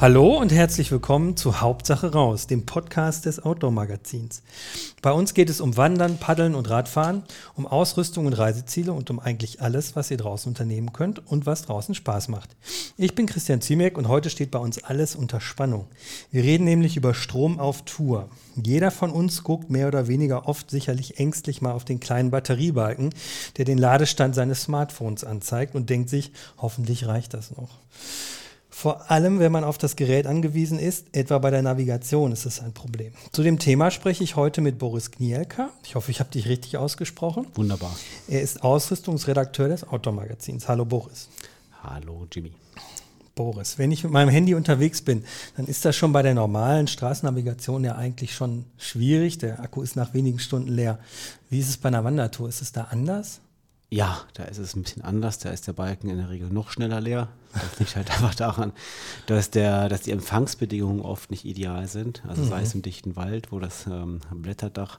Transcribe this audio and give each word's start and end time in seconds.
Hallo 0.00 0.38
und 0.38 0.52
herzlich 0.52 0.92
willkommen 0.92 1.36
zu 1.36 1.60
Hauptsache 1.60 2.12
raus, 2.12 2.46
dem 2.46 2.64
Podcast 2.64 3.24
des 3.24 3.42
Outdoor-Magazins. 3.42 4.44
Bei 5.02 5.10
uns 5.10 5.34
geht 5.34 5.50
es 5.50 5.60
um 5.60 5.76
Wandern, 5.76 6.18
Paddeln 6.18 6.54
und 6.54 6.70
Radfahren, 6.70 7.24
um 7.56 7.66
Ausrüstung 7.66 8.26
und 8.26 8.34
Reiseziele 8.34 8.92
und 8.92 9.10
um 9.10 9.18
eigentlich 9.18 9.60
alles, 9.60 9.96
was 9.96 10.12
ihr 10.12 10.16
draußen 10.16 10.50
unternehmen 10.50 10.92
könnt 10.92 11.26
und 11.26 11.46
was 11.46 11.62
draußen 11.62 11.96
Spaß 11.96 12.28
macht. 12.28 12.54
Ich 12.96 13.16
bin 13.16 13.26
Christian 13.26 13.60
Ziemek 13.60 13.98
und 13.98 14.06
heute 14.06 14.30
steht 14.30 14.52
bei 14.52 14.60
uns 14.60 14.84
alles 14.84 15.16
unter 15.16 15.40
Spannung. 15.40 15.88
Wir 16.30 16.44
reden 16.44 16.62
nämlich 16.62 16.96
über 16.96 17.12
Strom 17.12 17.58
auf 17.58 17.82
Tour. 17.82 18.28
Jeder 18.54 18.92
von 18.92 19.10
uns 19.10 19.42
guckt 19.42 19.68
mehr 19.68 19.88
oder 19.88 20.06
weniger 20.06 20.46
oft 20.46 20.70
sicherlich 20.70 21.18
ängstlich 21.18 21.60
mal 21.60 21.72
auf 21.72 21.84
den 21.84 21.98
kleinen 21.98 22.30
Batteriebalken, 22.30 23.12
der 23.56 23.64
den 23.64 23.78
Ladestand 23.78 24.36
seines 24.36 24.62
Smartphones 24.62 25.24
anzeigt 25.24 25.74
und 25.74 25.90
denkt 25.90 26.08
sich, 26.08 26.30
hoffentlich 26.56 27.08
reicht 27.08 27.34
das 27.34 27.50
noch. 27.50 27.70
Vor 28.80 29.10
allem, 29.10 29.40
wenn 29.40 29.50
man 29.50 29.64
auf 29.64 29.76
das 29.76 29.96
Gerät 29.96 30.28
angewiesen 30.28 30.78
ist, 30.78 31.06
etwa 31.10 31.38
bei 31.38 31.50
der 31.50 31.62
Navigation 31.62 32.30
ist 32.30 32.46
es 32.46 32.60
ein 32.60 32.72
Problem. 32.72 33.12
Zu 33.32 33.42
dem 33.42 33.58
Thema 33.58 33.90
spreche 33.90 34.22
ich 34.22 34.36
heute 34.36 34.60
mit 34.60 34.78
Boris 34.78 35.10
Knielka. 35.10 35.70
Ich 35.82 35.96
hoffe, 35.96 36.12
ich 36.12 36.20
habe 36.20 36.30
dich 36.30 36.48
richtig 36.48 36.76
ausgesprochen. 36.76 37.48
Wunderbar. 37.56 37.92
Er 38.28 38.40
ist 38.40 38.62
Ausrüstungsredakteur 38.62 39.66
des 39.66 39.82
Outdoor-Magazins. 39.82 40.68
Hallo 40.68 40.84
Boris. 40.84 41.28
Hallo 41.82 42.28
Jimmy. 42.30 42.52
Boris, 43.34 43.78
wenn 43.78 43.90
ich 43.90 44.04
mit 44.04 44.12
meinem 44.12 44.28
Handy 44.28 44.54
unterwegs 44.54 45.02
bin, 45.02 45.24
dann 45.56 45.66
ist 45.66 45.84
das 45.84 45.96
schon 45.96 46.12
bei 46.12 46.22
der 46.22 46.34
normalen 46.34 46.86
Straßennavigation 46.86 47.82
ja 47.82 47.96
eigentlich 47.96 48.32
schon 48.32 48.64
schwierig. 48.76 49.38
Der 49.38 49.58
Akku 49.58 49.82
ist 49.82 49.96
nach 49.96 50.14
wenigen 50.14 50.38
Stunden 50.38 50.68
leer. 50.68 51.00
Wie 51.50 51.58
ist 51.58 51.68
es 51.68 51.78
bei 51.78 51.88
einer 51.88 52.04
Wandertour? 52.04 52.48
Ist 52.48 52.62
es 52.62 52.70
da 52.70 52.82
anders? 52.92 53.40
Ja, 53.90 54.20
da 54.34 54.44
ist 54.44 54.58
es 54.58 54.76
ein 54.76 54.82
bisschen 54.82 55.02
anders. 55.02 55.38
Da 55.38 55.50
ist 55.50 55.66
der 55.66 55.72
Balken 55.72 56.10
in 56.10 56.18
der 56.18 56.28
Regel 56.28 56.50
noch 56.50 56.70
schneller 56.70 57.00
leer. 57.00 57.28
Das 57.54 57.78
liegt 57.78 57.96
halt 57.96 58.10
einfach 58.10 58.34
daran, 58.34 58.72
dass, 59.26 59.50
der, 59.50 59.88
dass 59.88 60.02
die 60.02 60.10
Empfangsbedingungen 60.10 61.00
oft 61.00 61.30
nicht 61.30 61.44
ideal 61.44 61.88
sind. 61.88 62.22
Also 62.28 62.42
mhm. 62.42 62.48
sei 62.48 62.62
es 62.62 62.74
im 62.74 62.82
dichten 62.82 63.16
Wald, 63.16 63.50
wo 63.50 63.60
das 63.60 63.86
ähm, 63.86 64.20
Blätterdach 64.30 64.98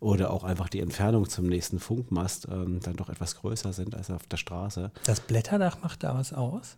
oder 0.00 0.32
auch 0.32 0.44
einfach 0.44 0.68
die 0.68 0.80
Entfernung 0.80 1.28
zum 1.28 1.46
nächsten 1.46 1.78
Funkmast 1.78 2.48
ähm, 2.50 2.80
dann 2.80 2.96
doch 2.96 3.08
etwas 3.08 3.36
größer 3.36 3.72
sind 3.72 3.94
als 3.94 4.10
auf 4.10 4.26
der 4.26 4.38
Straße. 4.38 4.90
Das 5.04 5.20
Blätterdach 5.20 5.80
macht 5.82 6.02
da 6.02 6.14
was 6.14 6.32
aus? 6.32 6.76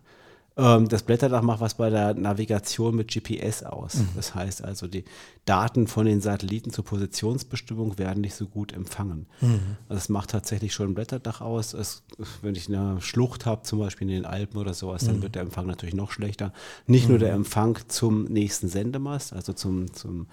Ähm, 0.57 0.87
das 0.87 1.03
Blätterdach 1.03 1.41
macht 1.41 1.59
was 1.59 1.75
bei 1.75 1.89
der 1.89 2.13
Navigation 2.13 2.95
mit 2.95 3.11
GPS 3.11 3.63
aus. 3.63 3.95
Mhm. 3.95 4.09
Das 4.15 4.35
heißt 4.35 4.63
also, 4.63 4.87
die 4.87 5.03
Daten 5.43 5.87
von 5.87 6.05
den 6.05 6.21
Satelliten 6.21 6.71
zur 6.71 6.85
Positionsbestimmung 6.85 7.97
werden 7.97 8.21
nicht 8.21 8.35
so 8.35 8.47
gut 8.47 8.71
empfangen. 8.71 9.27
Mhm. 9.41 9.77
Also 9.89 9.99
es 9.99 10.09
macht 10.09 10.29
tatsächlich 10.29 10.73
schon 10.73 10.91
ein 10.91 10.95
Blätterdach 10.95 11.41
aus. 11.41 11.73
Es, 11.73 12.03
wenn 12.41 12.55
ich 12.55 12.69
eine 12.69 13.01
Schlucht 13.01 13.45
habe, 13.45 13.63
zum 13.63 13.79
Beispiel 13.79 14.09
in 14.09 14.15
den 14.15 14.25
Alpen 14.25 14.57
oder 14.57 14.73
sowas, 14.73 15.03
mhm. 15.03 15.07
dann 15.07 15.21
wird 15.23 15.35
der 15.35 15.41
Empfang 15.41 15.67
natürlich 15.67 15.95
noch 15.95 16.11
schlechter. 16.11 16.53
Nicht 16.87 17.09
nur 17.09 17.19
der 17.19 17.31
mhm. 17.31 17.43
Empfang 17.43 17.77
zum 17.87 18.23
nächsten 18.25 18.69
Sendemast, 18.69 19.33
also 19.33 19.51
zum, 19.51 19.93
zum 19.93 20.27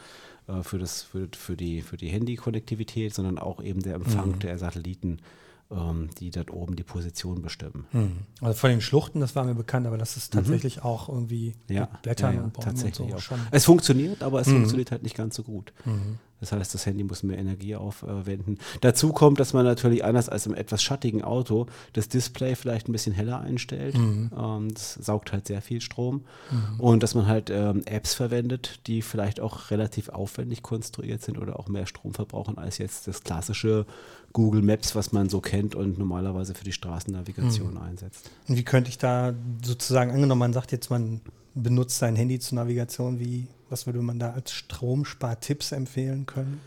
äh, 0.47 0.63
für, 0.63 0.79
das, 0.79 1.03
für, 1.03 1.29
für 1.37 1.57
die, 1.57 1.83
für 1.83 1.97
die 1.97 2.09
Handy-Konnektivität, 2.09 3.13
sondern 3.13 3.39
auch 3.39 3.63
eben 3.63 3.83
der 3.83 3.95
Empfang 3.95 4.33
mhm. 4.33 4.39
der 4.39 4.59
Satelliten 4.59 5.19
die 6.19 6.31
dort 6.31 6.51
oben 6.51 6.77
die 6.77 6.83
Position 6.83 7.43
bestimmen. 7.43 7.87
Hm. 7.93 8.13
Also 8.41 8.59
von 8.59 8.71
den 8.71 8.81
Schluchten, 8.81 9.21
das 9.21 9.35
war 9.37 9.45
mir 9.45 9.55
bekannt, 9.55 9.87
aber 9.87 9.99
das 9.99 10.17
ist 10.17 10.35
mhm. 10.35 10.39
tatsächlich 10.39 10.77
mhm. 10.79 10.83
auch 10.83 11.09
irgendwie 11.09 11.55
ja, 11.69 11.89
Blättern 12.03 12.35
ja, 12.35 12.39
ja, 12.41 12.45
und 12.45 12.53
Bäumen 12.53 12.65
tatsächlich 12.65 13.01
und 13.01 13.13
so. 13.13 13.21
Schon. 13.21 13.41
Es 13.51 13.65
funktioniert, 13.65 14.23
aber 14.23 14.41
es 14.41 14.47
mhm. 14.47 14.53
funktioniert 14.53 14.91
halt 14.91 15.03
nicht 15.03 15.17
ganz 15.17 15.37
so 15.37 15.43
gut. 15.43 15.73
Mhm. 15.85 16.19
Das 16.43 16.51
heißt, 16.51 16.75
das 16.75 16.87
Handy 16.87 17.05
muss 17.05 17.23
mehr 17.23 17.39
Energie 17.39 17.77
aufwenden. 17.77 18.59
Dazu 18.81 19.13
kommt, 19.13 19.39
dass 19.39 19.53
man 19.53 19.65
natürlich 19.65 20.05
anders 20.05 20.29
als 20.29 20.45
im 20.47 20.55
etwas 20.55 20.83
schattigen 20.83 21.23
Auto 21.23 21.67
das 21.93 22.09
Display 22.09 22.57
vielleicht 22.57 22.89
ein 22.89 22.93
bisschen 22.93 23.13
heller 23.13 23.41
einstellt. 23.41 23.97
Mhm. 23.97 24.33
Ähm, 24.37 24.75
das 24.75 24.95
saugt 24.95 25.33
halt 25.33 25.47
sehr 25.47 25.63
viel 25.63 25.81
Strom. 25.81 26.25
Mhm. 26.51 26.81
Und 26.81 27.05
dass 27.05 27.15
man 27.15 27.29
halt 27.29 27.49
ähm, 27.49 27.83
Apps 27.85 28.15
verwendet, 28.15 28.81
die 28.89 29.03
vielleicht 29.03 29.39
auch 29.39 29.71
relativ 29.71 30.09
aufwendig 30.09 30.63
konstruiert 30.63 31.23
sind 31.23 31.39
oder 31.39 31.61
auch 31.61 31.69
mehr 31.69 31.87
Strom 31.87 32.13
verbrauchen 32.13 32.59
als 32.59 32.79
jetzt 32.79 33.07
das 33.07 33.23
klassische 33.23 33.87
Google 34.33 34.63
Maps, 34.63 34.97
was 34.97 35.13
man 35.13 35.29
so 35.29 35.41
kennt 35.41 35.77
und 35.77 35.97
normalerweise 35.97 36.55
für 36.55 36.65
die 36.65 36.73
Straßennavigation 36.73 37.75
mhm. 37.75 37.83
einsetzt. 37.83 38.29
Und 38.49 38.57
wie 38.57 38.65
könnte 38.65 38.91
ich 38.91 38.99
da 38.99 39.33
sozusagen, 39.65 40.11
angenommen, 40.11 40.41
man 40.41 40.53
sagt 40.53 40.73
jetzt, 40.73 40.91
man 40.91 41.21
benutzt 41.55 41.99
sein 41.99 42.17
Handy 42.17 42.41
zur 42.41 42.57
Navigation, 42.57 43.21
wie 43.21 43.47
was 43.73 43.87
würde 43.87 44.03
man 44.03 44.19
da 44.19 44.33
als 44.33 44.53
Stromspartipps 44.53 45.73
empfehlen 45.73 46.27
können? 46.27 46.61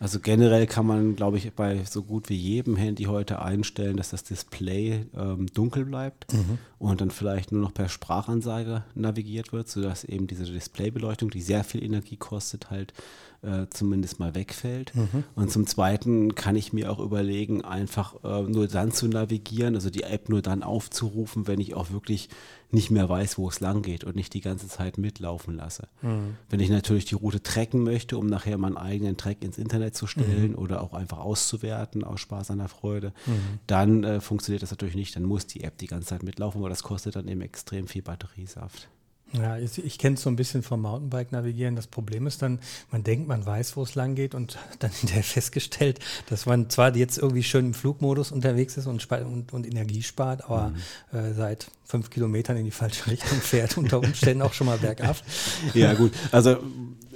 Also 0.00 0.18
generell 0.18 0.66
kann 0.66 0.86
man, 0.86 1.14
glaube 1.14 1.36
ich, 1.36 1.52
bei 1.52 1.84
so 1.84 2.02
gut 2.02 2.30
wie 2.30 2.34
jedem 2.34 2.74
Handy 2.74 3.04
heute 3.04 3.42
einstellen, 3.42 3.98
dass 3.98 4.08
das 4.10 4.24
Display 4.24 5.04
ähm, 5.14 5.46
dunkel 5.52 5.84
bleibt 5.84 6.32
mhm. 6.32 6.56
und 6.78 7.02
dann 7.02 7.10
vielleicht 7.10 7.52
nur 7.52 7.60
noch 7.60 7.74
per 7.74 7.90
Sprachansage 7.90 8.82
navigiert 8.94 9.52
wird, 9.52 9.68
sodass 9.68 10.04
eben 10.04 10.26
diese 10.26 10.46
Displaybeleuchtung, 10.46 11.28
die 11.28 11.42
sehr 11.42 11.64
viel 11.64 11.84
Energie 11.84 12.16
kostet, 12.16 12.70
halt 12.70 12.94
äh, 13.42 13.66
zumindest 13.70 14.20
mal 14.20 14.34
wegfällt. 14.34 14.94
Mhm. 14.94 15.24
Und 15.34 15.50
zum 15.50 15.66
Zweiten 15.66 16.34
kann 16.34 16.56
ich 16.56 16.72
mir 16.72 16.90
auch 16.90 16.98
überlegen, 16.98 17.62
einfach 17.62 18.14
äh, 18.24 18.42
nur 18.42 18.68
dann 18.68 18.92
zu 18.92 19.08
navigieren, 19.08 19.74
also 19.74 19.90
die 19.90 20.02
App 20.02 20.28
nur 20.28 20.42
dann 20.42 20.62
aufzurufen, 20.62 21.46
wenn 21.46 21.60
ich 21.60 21.74
auch 21.74 21.90
wirklich 21.90 22.28
nicht 22.70 22.90
mehr 22.90 23.08
weiß, 23.08 23.38
wo 23.38 23.48
es 23.48 23.60
lang 23.60 23.82
geht 23.82 24.04
und 24.04 24.14
nicht 24.14 24.32
die 24.34 24.40
ganze 24.40 24.68
Zeit 24.68 24.98
mitlaufen 24.98 25.56
lasse. 25.56 25.88
Mhm. 26.02 26.36
Wenn 26.48 26.60
ich 26.60 26.70
natürlich 26.70 27.04
die 27.04 27.14
Route 27.14 27.42
tracken 27.42 27.82
möchte, 27.82 28.16
um 28.16 28.26
nachher 28.26 28.58
meinen 28.58 28.76
eigenen 28.76 29.16
Track 29.16 29.42
ins 29.42 29.58
Internet 29.58 29.89
zu 29.92 30.06
stellen 30.06 30.52
mhm. 30.52 30.58
oder 30.58 30.82
auch 30.82 30.92
einfach 30.92 31.18
auszuwerten 31.18 32.04
aus 32.04 32.20
Spaß 32.20 32.50
an 32.50 32.58
der 32.58 32.68
Freude, 32.68 33.12
mhm. 33.26 33.58
dann 33.66 34.04
äh, 34.04 34.20
funktioniert 34.20 34.62
das 34.62 34.70
natürlich 34.70 34.94
nicht. 34.94 35.16
Dann 35.16 35.24
muss 35.24 35.46
die 35.46 35.64
App 35.64 35.78
die 35.78 35.86
ganze 35.86 36.08
Zeit 36.08 36.22
mitlaufen, 36.22 36.62
weil 36.62 36.70
das 36.70 36.82
kostet 36.82 37.16
dann 37.16 37.28
eben 37.28 37.40
extrem 37.40 37.86
viel 37.86 38.02
Batteriesaft. 38.02 38.88
Ja, 39.32 39.58
ich, 39.58 39.98
kenne 39.98 40.14
es 40.14 40.22
so 40.22 40.30
ein 40.30 40.36
bisschen 40.36 40.62
vom 40.62 40.82
Mountainbike-Navigieren. 40.82 41.76
Das 41.76 41.86
Problem 41.86 42.26
ist 42.26 42.42
dann, 42.42 42.58
man 42.90 43.04
denkt, 43.04 43.28
man 43.28 43.46
weiß, 43.46 43.76
wo 43.76 43.82
es 43.82 43.94
lang 43.94 44.14
geht 44.14 44.34
und 44.34 44.58
dann 44.80 44.90
hinterher 44.90 45.22
festgestellt, 45.22 46.00
dass 46.28 46.46
man 46.46 46.68
zwar 46.68 46.94
jetzt 46.96 47.18
irgendwie 47.18 47.42
schön 47.42 47.66
im 47.66 47.74
Flugmodus 47.74 48.32
unterwegs 48.32 48.76
ist 48.76 48.86
und, 48.86 49.06
und, 49.10 49.52
und 49.52 49.66
Energie 49.66 50.02
spart, 50.02 50.44
aber 50.44 50.72
mhm. 51.12 51.18
äh, 51.18 51.34
seit 51.34 51.70
fünf 51.84 52.10
Kilometern 52.10 52.56
in 52.56 52.64
die 52.64 52.70
falsche 52.70 53.10
Richtung 53.10 53.38
fährt, 53.40 53.76
unter 53.76 53.98
Umständen 53.98 54.42
auch 54.42 54.52
schon 54.52 54.66
mal 54.66 54.78
bergab. 54.78 55.16
Ja, 55.74 55.94
gut. 55.94 56.12
Also 56.32 56.58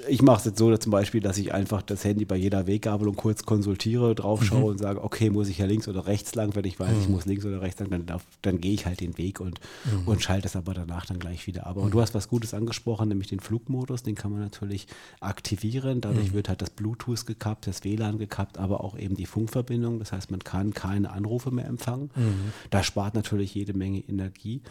ich 0.09 0.23
mache 0.23 0.39
es 0.39 0.45
jetzt 0.45 0.59
so 0.59 0.75
zum 0.77 0.93
Beispiel, 0.93 1.21
dass 1.21 1.39
ich 1.39 1.53
einfach 1.55 1.83
das 1.83 2.05
Handy 2.05 2.25
bei 2.25 2.37
jeder 2.37 2.67
Weggabelung 2.67 3.17
kurz 3.17 3.45
konsultiere, 3.45 4.15
draufschaue 4.15 4.59
mhm. 4.59 4.65
und 4.65 4.79
sage, 4.79 5.03
okay, 5.03 5.31
muss 5.31 5.49
ich 5.49 5.59
ja 5.59 5.67
links 5.67 5.89
oder 5.89 6.07
rechts 6.07 6.35
lang, 6.35 6.55
wenn 6.55 6.65
ich 6.65 6.79
weiß, 6.79 6.95
mhm. 6.95 7.01
ich 7.03 7.09
muss 7.09 7.25
links 7.27 7.45
oder 7.45 7.63
rechts 7.63 7.81
lang, 7.81 7.91
dann, 7.91 8.21
dann 8.43 8.61
gehe 8.61 8.73
ich 8.73 8.87
halt 8.87 9.01
den 9.01 9.17
Weg 9.19 9.41
und, 9.41 9.61
mhm. 9.85 10.09
und 10.09 10.23
schalte 10.23 10.47
es 10.47 10.57
aber 10.57 10.75
danach 10.75 11.07
dann 11.07 11.19
gleich 11.19 11.47
wieder 11.47 11.67
ab. 11.67 11.77
Und 11.77 11.93
du 11.93 12.01
hast 12.05 12.15
was 12.15 12.29
Gutes 12.29 12.55
angesprochen, 12.55 13.09
nämlich 13.09 13.29
den 13.29 13.41
Flugmodus, 13.41 14.03
den 14.03 14.15
kann 14.15 14.31
man 14.31 14.41
natürlich 14.41 14.87
aktivieren. 15.21 16.01
Dadurch 16.01 16.31
mhm. 16.31 16.35
wird 16.35 16.49
halt 16.49 16.63
das 16.63 16.71
Bluetooth 16.71 17.27
gekappt, 17.27 17.67
das 17.67 17.85
WLAN 17.85 18.19
gekappt, 18.19 18.59
aber 18.59 18.85
auch 18.85 18.97
eben 18.97 19.17
die 19.17 19.27
Funkverbindung. 19.27 19.99
Das 19.99 20.13
heißt, 20.13 20.31
man 20.31 20.41
kann 20.41 20.73
keine 20.73 21.11
Anrufe 21.11 21.51
mehr 21.51 21.67
empfangen. 21.67 22.11
Mhm. 22.15 22.53
Da 22.71 22.83
spart 22.83 23.15
natürlich 23.15 23.55
jede 23.55 23.75
Menge 23.75 24.01
Energie. 24.01 24.63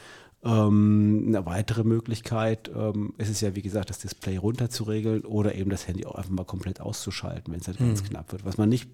Ähm, 0.43 1.25
eine 1.27 1.45
weitere 1.45 1.83
Möglichkeit 1.83 2.69
ähm, 2.75 3.13
ist 3.17 3.29
es 3.29 3.41
ja, 3.41 3.55
wie 3.55 3.61
gesagt, 3.61 3.89
das 3.89 3.99
Display 3.99 4.37
runterzuregeln 4.37 5.21
oder 5.21 5.55
eben 5.55 5.69
das 5.69 5.87
Handy 5.87 6.05
auch 6.05 6.15
einfach 6.15 6.31
mal 6.31 6.45
komplett 6.45 6.81
auszuschalten, 6.81 7.53
wenn 7.53 7.61
es 7.61 7.67
halt 7.67 7.79
mhm. 7.79 7.87
ganz 7.87 8.03
knapp 8.03 8.31
wird. 8.31 8.45
Was 8.45 8.57
man 8.57 8.69
nicht 8.69 8.89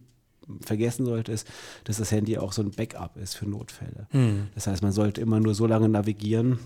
vergessen 0.61 1.05
sollte, 1.05 1.31
ist, 1.31 1.47
dass 1.83 1.97
das 1.97 2.11
Handy 2.11 2.37
auch 2.37 2.53
so 2.53 2.61
ein 2.61 2.71
Backup 2.71 3.17
ist 3.17 3.35
für 3.35 3.47
Notfälle. 3.47 4.07
Mhm. 4.11 4.47
Das 4.55 4.67
heißt, 4.67 4.81
man 4.81 4.91
sollte 4.91 5.21
immer 5.21 5.39
nur 5.39 5.55
so 5.55 5.65
lange 5.65 5.89
navigieren, 5.89 6.59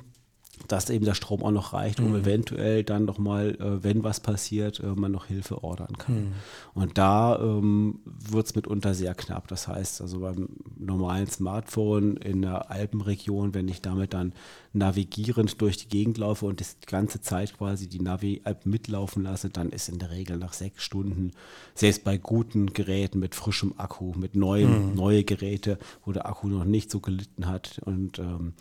dass 0.68 0.90
eben 0.90 1.06
der 1.06 1.14
Strom 1.14 1.44
auch 1.44 1.52
noch 1.52 1.74
reicht, 1.74 2.00
um 2.00 2.10
mhm. 2.10 2.22
eventuell 2.22 2.84
dann 2.84 3.06
nochmal, 3.06 3.56
äh, 3.56 3.84
wenn 3.84 4.04
was 4.04 4.20
passiert, 4.20 4.80
äh, 4.80 4.88
man 4.88 5.12
noch 5.12 5.26
Hilfe 5.26 5.64
ordern 5.64 5.98
kann. 5.98 6.16
Mhm. 6.16 6.34
Und 6.74 6.98
da 6.98 7.40
ähm, 7.40 8.00
wird 8.06 8.46
es 8.46 8.56
mitunter 8.56 8.94
sehr 8.94 9.16
knapp. 9.16 9.48
Das 9.48 9.68
heißt, 9.68 10.02
also 10.02 10.20
beim 10.20 10.50
normalen 10.78 11.28
Smartphone 11.28 12.18
in 12.18 12.44
der 12.44 12.72
Alpenregion, 12.72 13.54
wenn 13.54 13.68
ich 13.68 13.82
damit 13.82 14.14
dann 14.14 14.34
navigierend 14.74 15.62
durch 15.62 15.78
die 15.78 15.88
Gegend 15.88 16.18
laufe 16.18 16.48
und 16.48 16.60
die 16.60 16.66
ganze 16.88 17.22
Zeit 17.22 17.56
quasi 17.56 17.88
die 17.88 18.02
Navi-App 18.02 18.66
mitlaufen 18.66 19.24
lasse, 19.24 19.50
dann 19.50 19.70
ist 19.70 19.88
in 19.88 20.00
der 20.00 20.10
Regel 20.10 20.38
nach 20.38 20.54
sechs 20.54 20.84
Stunden, 20.84 21.32
selbst 21.76 22.04
bei 22.04 22.18
guten 22.18 22.74
Geräten 22.74 23.20
mit 23.20 23.36
frischem 23.36 23.74
Akku, 23.78 24.14
mit 24.16 24.36
neuen, 24.36 24.90
mhm. 24.90 24.96
neue 24.96 25.24
Geräte, 25.24 25.78
wo 26.04 26.12
der 26.12 26.28
Akku 26.28 26.48
noch 26.48 26.66
nicht 26.66 26.90
so 26.90 27.00
gelitten 27.00 27.48
hat 27.48 27.80
und 27.86 28.18
ähm, 28.18 28.54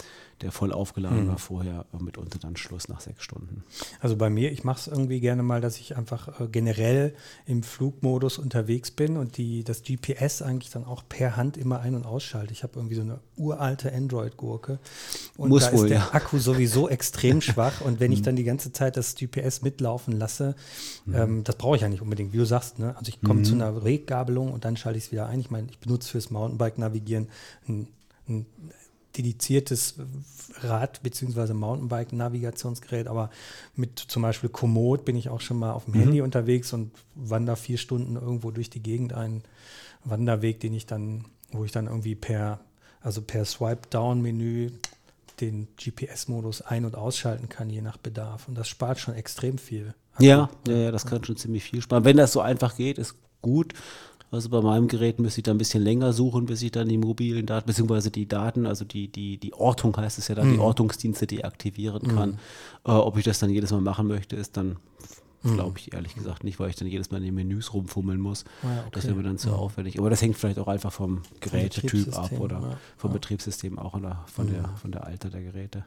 der 0.43 0.53
voll 0.53 0.73
aufgeladen 0.73 1.25
mhm. 1.25 1.29
war 1.29 1.39
vorher, 1.39 1.87
mitunter 1.99 2.39
dann 2.39 2.57
Schluss 2.57 2.89
nach 2.89 3.01
sechs 3.01 3.23
Stunden. 3.23 3.65
Also 4.01 4.17
bei 4.17 4.29
mir, 4.29 4.53
ich 4.53 4.65
mache 4.65 4.81
es 4.81 4.87
irgendwie 4.89 5.21
gerne 5.21 5.43
mal, 5.43 5.61
dass 5.61 5.79
ich 5.79 5.97
einfach 5.97 6.41
äh, 6.41 6.49
generell 6.49 7.15
im 7.47 7.63
Flugmodus 7.63 8.39
unterwegs 8.39 8.91
bin 8.91 9.17
und 9.17 9.37
die, 9.37 9.63
das 9.65 9.83
GPS 9.83 10.43
eigentlich 10.43 10.71
dann 10.71 10.85
auch 10.85 11.05
per 11.09 11.37
Hand 11.37 11.57
immer 11.57 11.81
ein- 11.81 11.95
und 11.95 12.05
ausschalte. 12.05 12.53
Ich 12.53 12.65
habe 12.65 12.73
irgendwie 12.77 12.97
so 12.97 13.03
eine 13.03 13.21
uralte 13.37 13.93
Android-Gurke 13.93 14.79
und 15.37 15.49
Muss 15.49 15.67
da 15.67 15.73
wohl, 15.73 15.85
ist 15.85 15.91
der 15.91 16.02
ja. 16.07 16.09
Akku 16.15 16.39
sowieso 16.39 16.89
extrem 16.89 17.41
schwach 17.41 17.81
und 17.81 18.01
wenn 18.01 18.13
ich 18.13 18.23
dann 18.23 18.37
die 18.37 18.45
ganze 18.45 18.73
Zeit 18.73 18.97
das 18.97 19.15
GPS 19.15 19.63
mitlaufen 19.63 20.19
lasse, 20.19 20.55
ähm, 21.13 21.45
das 21.45 21.57
brauche 21.57 21.77
ich 21.77 21.83
ja 21.83 21.89
nicht 21.89 22.03
unbedingt, 22.03 22.33
wie 22.33 22.39
du 22.39 22.45
sagst. 22.45 22.79
Ne? 22.79 22.97
Also 22.97 23.09
ich 23.09 23.21
komme 23.21 23.43
zu 23.43 23.55
einer 23.55 23.85
Weggabelung 23.85 24.53
und 24.53 24.65
dann 24.65 24.77
schalte 24.77 24.99
ich 24.99 25.07
es 25.07 25.13
wieder 25.13 25.27
ein. 25.27 25.41
Ich 25.41 25.51
meine, 25.51 25.69
ich 25.71 25.79
benutze 25.79 26.09
fürs 26.11 26.31
Mountainbike-Navigieren 26.31 27.29
ein, 27.69 27.89
ein 28.29 28.47
dediziertes 29.17 29.97
Rad- 30.63 31.03
bzw. 31.03 31.53
Mountainbike-Navigationsgerät, 31.53 33.09
aber 33.09 33.31
mit 33.77 33.99
zum 33.99 34.23
Beispiel 34.23 34.49
Komoot 34.49 35.05
bin 35.05 35.17
ich 35.17 35.29
auch 35.29 35.41
schon 35.41 35.59
mal 35.59 35.73
auf 35.73 35.85
dem 35.85 35.95
Handy 35.95 36.21
unterwegs 36.23 36.73
und 36.73 36.93
wandere 37.15 37.57
vier 37.57 37.79
Stunden 37.79 38.17
irgendwo 38.17 38.51
durch 38.51 38.71
die 38.71 38.83
Gegend 38.83 39.13
einen 39.13 39.43
Wanderweg, 40.05 40.61
den 40.61 40.73
ich 40.75 40.87
dann, 40.87 41.27
wo 41.51 41.65
ich 41.65 41.73
dann 41.73 41.87
irgendwie 41.87 42.15
per, 42.15 42.61
also 43.01 43.21
per 43.23 43.45
Swipe-Down-Menü 43.45 44.71
den 45.43 45.69
GPS-Modus 45.77 46.63
ein- 46.63 46.85
und 46.85 46.95
ausschalten 46.95 47.49
kann, 47.49 47.69
je 47.69 47.83
nach 47.83 47.97
Bedarf. 47.97 48.49
Und 48.49 48.57
das 48.57 48.69
spart 48.69 48.99
schon 48.99 49.15
extrem 49.15 49.59
viel. 49.59 49.95
Ja, 50.19 50.49
ja, 50.67 50.75
ja, 50.75 50.91
das 50.91 51.05
kann 51.05 51.25
schon 51.25 51.37
ziemlich 51.37 51.65
viel 51.65 51.83
sparen. 51.83 52.05
Wenn 52.05 52.17
das 52.17 52.33
so 52.33 52.41
einfach 52.41 52.77
geht, 52.77 52.99
ist 52.99 53.17
gut. 53.43 53.75
Also 54.31 54.49
bei 54.49 54.63
meinem 54.63 54.89
Gerät 54.89 55.19
müsste 55.19 55.41
ich 55.41 55.45
da 55.45 55.51
ein 55.51 55.59
bisschen 55.59 55.83
länger 55.83 56.15
suchen, 56.15 56.47
bis 56.47 56.63
ich 56.63 56.71
dann 56.71 56.89
die 56.89 56.97
mobilen 56.97 57.45
Daten, 57.45 57.67
beziehungsweise 57.67 58.11
die 58.11 58.27
Daten, 58.27 58.65
also 58.65 58.87
die, 58.87 59.09
die, 59.09 59.37
die 59.37 59.53
Ortung 59.53 59.95
heißt 59.95 60.17
es 60.19 60.29
ja 60.29 60.35
dann, 60.35 60.55
die 60.55 60.59
Ortungsdienste 60.59 61.27
deaktivieren 61.27 62.09
kann. 62.09 62.39
Äh, 62.87 62.93
ob 62.93 63.19
ich 63.19 63.25
das 63.25 63.41
dann 63.41 63.51
jedes 63.51 63.73
Mal 63.73 63.83
machen 63.83 64.07
möchte, 64.07 64.37
ist 64.37 64.57
dann, 64.57 64.77
glaube 65.43 65.79
ich 65.79 65.93
ehrlich 65.93 66.15
gesagt 66.15 66.45
nicht, 66.45 66.59
weil 66.61 66.71
ich 66.71 66.77
dann 66.77 66.89
jedes 66.89 67.11
Mal 67.11 67.19
in 67.19 67.25
den 67.25 67.35
Menüs 67.35 67.73
rumfummeln 67.73 68.21
muss. 68.21 68.45
Ah 68.63 68.69
ja, 68.69 68.85
Das 68.93 69.05
okay. 69.05 69.09
wäre 69.09 69.17
mir 69.17 69.23
dann 69.25 69.39
zu 69.39 69.53
aufwendig. 69.53 69.99
Aber 69.99 70.11
das 70.11 70.23
hängt 70.23 70.37
vielleicht 70.37 70.59
auch 70.59 70.69
einfach 70.69 70.93
vom 70.93 71.23
Gerätetyp 71.41 72.17
ab 72.17 72.33
oder 72.39 72.61
ja. 72.61 72.79
vom 72.97 73.13
Betriebssystem 73.13 73.79
auch 73.79 73.95
oder 73.95 74.25
von, 74.33 74.51
der, 74.51 74.69
von 74.81 74.93
der 74.93 75.05
Alter 75.05 75.31
der 75.31 75.43
Geräte. 75.43 75.85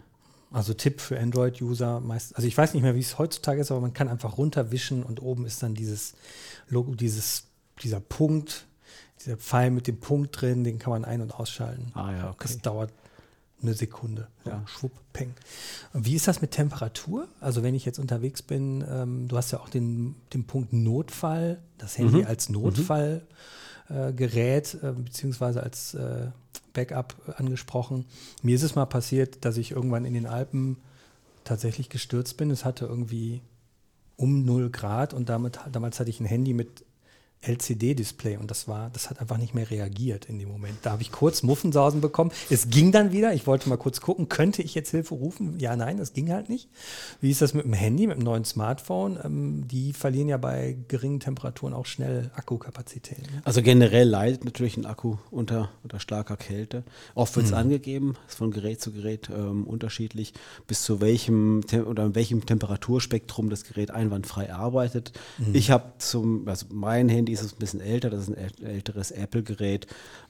Also 0.51 0.73
Tipp 0.73 1.01
für 1.01 1.19
Android-User 1.19 1.99
meist, 1.99 2.35
also 2.35 2.47
ich 2.47 2.57
weiß 2.57 2.73
nicht 2.73 2.83
mehr, 2.83 2.95
wie 2.95 2.99
es 2.99 3.17
heutzutage 3.17 3.59
ist, 3.59 3.71
aber 3.71 3.81
man 3.81 3.93
kann 3.93 4.07
einfach 4.07 4.37
runterwischen 4.37 5.03
und 5.03 5.21
oben 5.21 5.45
ist 5.45 5.61
dann 5.63 5.73
dieses 5.73 6.13
Logo, 6.69 6.95
dieses, 6.95 7.47
dieser 7.83 7.99
Punkt, 7.99 8.65
dieser 9.23 9.37
Pfeil 9.37 9.71
mit 9.71 9.87
dem 9.87 9.99
Punkt 9.99 10.39
drin, 10.39 10.63
den 10.63 10.79
kann 10.79 10.91
man 10.91 11.03
ein- 11.03 11.21
und 11.21 11.33
ausschalten. 11.33 11.91
Ah 11.93 12.11
ja, 12.11 12.29
okay. 12.29 12.37
Das 12.43 12.57
dauert 12.59 12.93
eine 13.61 13.73
Sekunde. 13.73 14.27
Ja. 14.45 14.61
Schwupp, 14.67 14.91
peng. 15.13 15.33
Und 15.93 16.05
wie 16.05 16.15
ist 16.15 16.27
das 16.27 16.41
mit 16.41 16.51
Temperatur? 16.51 17.27
Also 17.39 17.63
wenn 17.63 17.73
ich 17.75 17.85
jetzt 17.85 17.99
unterwegs 17.99 18.41
bin, 18.41 18.83
ähm, 18.87 19.27
du 19.27 19.37
hast 19.37 19.51
ja 19.51 19.59
auch 19.59 19.69
den, 19.69 20.15
den 20.33 20.45
Punkt 20.45 20.73
Notfall, 20.73 21.59
das 21.77 21.97
Handy 21.97 22.19
Mhm. 22.19 22.27
als 22.27 22.49
Notfallgerät 22.49 23.23
äh, 23.89 24.13
Gerät, 24.13 24.77
äh, 24.81 24.91
beziehungsweise 24.91 25.61
als 25.63 25.93
äh, 25.93 26.27
Backup 26.73 27.15
angesprochen. 27.37 28.05
Mir 28.41 28.55
ist 28.55 28.63
es 28.63 28.75
mal 28.75 28.85
passiert, 28.85 29.45
dass 29.45 29.57
ich 29.57 29.71
irgendwann 29.71 30.05
in 30.05 30.13
den 30.13 30.25
Alpen 30.27 30.77
tatsächlich 31.43 31.89
gestürzt 31.89 32.37
bin. 32.37 32.51
Es 32.51 32.65
hatte 32.65 32.85
irgendwie 32.85 33.41
um 34.17 34.43
0 34.45 34.69
Grad 34.71 35.13
und 35.13 35.29
damit, 35.29 35.59
damals 35.71 35.99
hatte 35.99 36.09
ich 36.09 36.19
ein 36.19 36.25
Handy 36.25 36.53
mit 36.53 36.83
LCD-Display 37.47 38.37
und 38.37 38.49
das 38.49 38.67
war, 38.67 38.89
das 38.91 39.09
hat 39.09 39.19
einfach 39.19 39.37
nicht 39.37 39.53
mehr 39.53 39.69
reagiert 39.69 40.25
in 40.25 40.39
dem 40.39 40.49
Moment. 40.49 40.77
Da 40.81 40.91
habe 40.91 41.01
ich 41.01 41.11
kurz 41.11 41.43
Muffensausen 41.43 42.01
bekommen. 42.01 42.31
Es 42.49 42.69
ging 42.69 42.91
dann 42.91 43.11
wieder. 43.11 43.33
Ich 43.33 43.47
wollte 43.47 43.69
mal 43.69 43.77
kurz 43.77 44.01
gucken, 44.01 44.29
könnte 44.29 44.61
ich 44.61 44.75
jetzt 44.75 44.91
Hilfe 44.91 45.15
rufen? 45.15 45.59
Ja, 45.59 45.75
nein, 45.75 45.97
das 45.97 46.13
ging 46.13 46.31
halt 46.31 46.49
nicht. 46.49 46.69
Wie 47.21 47.31
ist 47.31 47.41
das 47.41 47.53
mit 47.53 47.65
dem 47.65 47.73
Handy, 47.73 48.07
mit 48.07 48.17
dem 48.17 48.23
neuen 48.23 48.45
Smartphone? 48.45 49.19
Ähm, 49.23 49.67
die 49.67 49.93
verlieren 49.93 50.27
ja 50.27 50.37
bei 50.37 50.77
geringen 50.87 51.19
Temperaturen 51.19 51.73
auch 51.73 51.85
schnell 51.85 52.31
Akkukapazität. 52.35 53.21
Ne? 53.31 53.41
Also 53.43 53.61
generell 53.61 54.07
leidet 54.07 54.45
natürlich 54.45 54.77
ein 54.77 54.85
Akku 54.85 55.17
unter, 55.31 55.69
unter 55.83 55.99
starker 55.99 56.37
Kälte. 56.37 56.83
Oft 57.13 57.35
wird 57.35 57.45
es 57.45 57.53
angegeben, 57.53 58.15
ist 58.27 58.37
von 58.37 58.51
Gerät 58.51 58.81
zu 58.81 58.91
Gerät 58.91 59.29
ähm, 59.29 59.65
unterschiedlich, 59.65 60.33
bis 60.67 60.83
zu 60.83 61.01
welchem 61.01 61.63
Tem 61.67 61.85
oder 61.85 62.05
in 62.05 62.15
welchem 62.15 62.45
Temperaturspektrum 62.45 63.49
das 63.49 63.63
Gerät 63.63 63.91
einwandfrei 63.91 64.53
arbeitet. 64.53 65.11
Ich 65.53 65.71
habe 65.71 65.93
zum, 65.99 66.47
also 66.47 66.65
mein 66.71 67.09
Handy 67.09 67.34
ist 67.41 67.53
ein 67.55 67.59
bisschen 67.59 67.81
älter, 67.81 68.09
das 68.09 68.23
ist 68.23 68.29
ein 68.29 68.35
äl- 68.37 68.65
älteres 68.65 69.11
Apple-Gerät. 69.11 69.87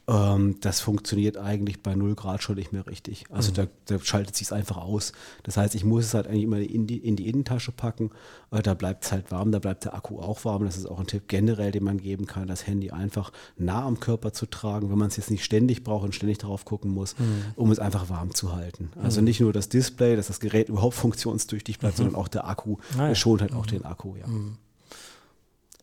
Ähm, 0.07 0.57
das 0.61 0.81
funktioniert 0.81 1.37
eigentlich 1.37 1.81
bei 1.81 1.95
0 1.95 2.15
Grad 2.15 2.43
schon 2.43 2.55
nicht 2.55 2.71
mehr 2.71 2.85
richtig. 2.87 3.25
Also 3.31 3.51
da, 3.51 3.65
da 3.85 3.99
schaltet 3.99 4.35
sich 4.35 4.51
einfach 4.51 4.77
aus. 4.77 5.13
Das 5.43 5.57
heißt, 5.57 5.73
ich 5.75 5.83
muss 5.83 6.05
es 6.05 6.13
halt 6.13 6.27
eigentlich 6.27 6.43
immer 6.43 6.59
in 6.59 6.85
die, 6.87 6.97
in 6.97 7.15
die 7.15 7.27
Innentasche 7.27 7.71
packen. 7.71 8.11
Äh, 8.51 8.61
da 8.61 8.73
bleibt 8.75 9.05
es 9.05 9.11
halt 9.11 9.31
warm, 9.31 9.51
da 9.51 9.59
bleibt 9.59 9.85
der 9.85 9.95
Akku 9.95 10.19
auch 10.19 10.45
warm. 10.45 10.65
Das 10.65 10.77
ist 10.77 10.85
auch 10.85 10.99
ein 10.99 11.07
Tipp 11.07 11.23
generell, 11.27 11.71
den 11.71 11.83
man 11.83 11.97
geben 11.97 12.25
kann, 12.27 12.47
das 12.47 12.67
Handy 12.67 12.91
einfach 12.91 13.31
nah 13.57 13.83
am 13.85 13.99
Körper 13.99 14.31
zu 14.33 14.45
tragen, 14.45 14.91
wenn 14.91 14.97
man 14.97 15.07
es 15.07 15.17
jetzt 15.17 15.31
nicht 15.31 15.43
ständig 15.43 15.83
braucht 15.83 16.05
und 16.05 16.13
ständig 16.13 16.37
darauf 16.37 16.65
gucken 16.65 16.91
muss, 16.91 17.15
um 17.55 17.71
es 17.71 17.79
einfach 17.79 18.09
warm 18.09 18.33
zu 18.35 18.53
halten. 18.55 18.91
Also 19.01 19.21
nicht 19.21 19.39
nur 19.39 19.53
das 19.53 19.69
Display, 19.69 20.15
dass 20.15 20.27
das 20.27 20.39
Gerät 20.39 20.69
überhaupt 20.69 20.93
funktionstüchtig 21.05 21.79
bleibt, 21.79 21.97
sondern 21.97 22.15
auch 22.15 22.27
der 22.27 22.47
Akku. 22.47 22.77
Ah 22.97 23.05
ja. 23.05 23.09
Es 23.11 23.17
schont 23.19 23.41
halt 23.41 23.53
auch 23.53 23.65
den 23.65 23.85
Akku, 23.85 24.15
ja. 24.15 24.25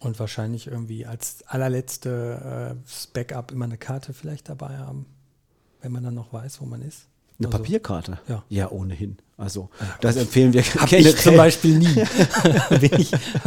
Und 0.02 0.18
wahrscheinlich 0.18 0.66
irgendwie 0.66 1.06
als 1.06 1.44
allerletzte 1.46 2.74
äh, 2.76 3.12
Backup 3.12 3.52
immer 3.52 3.66
eine 3.66 3.78
Karte 3.78 4.12
vielleicht 4.12 4.48
dabei 4.48 4.78
haben, 4.78 5.06
wenn 5.80 5.92
man 5.92 6.02
dann 6.02 6.14
noch 6.14 6.32
weiß, 6.32 6.60
wo 6.60 6.64
man 6.64 6.82
ist. 6.82 7.06
Eine 7.44 7.46
Also- 7.48 7.58
Papierkarte? 7.58 8.18
Ja. 8.28 8.42
Ja, 8.48 8.70
ohnehin. 8.70 9.16
Also, 9.38 9.70
das 10.00 10.14
empfehlen 10.16 10.52
wir 10.52 10.62
Habe 10.62 10.94
ich 10.96 11.16
zum 11.16 11.36
Beispiel 11.36 11.76
nie. 11.78 11.86
Habe 12.76 12.86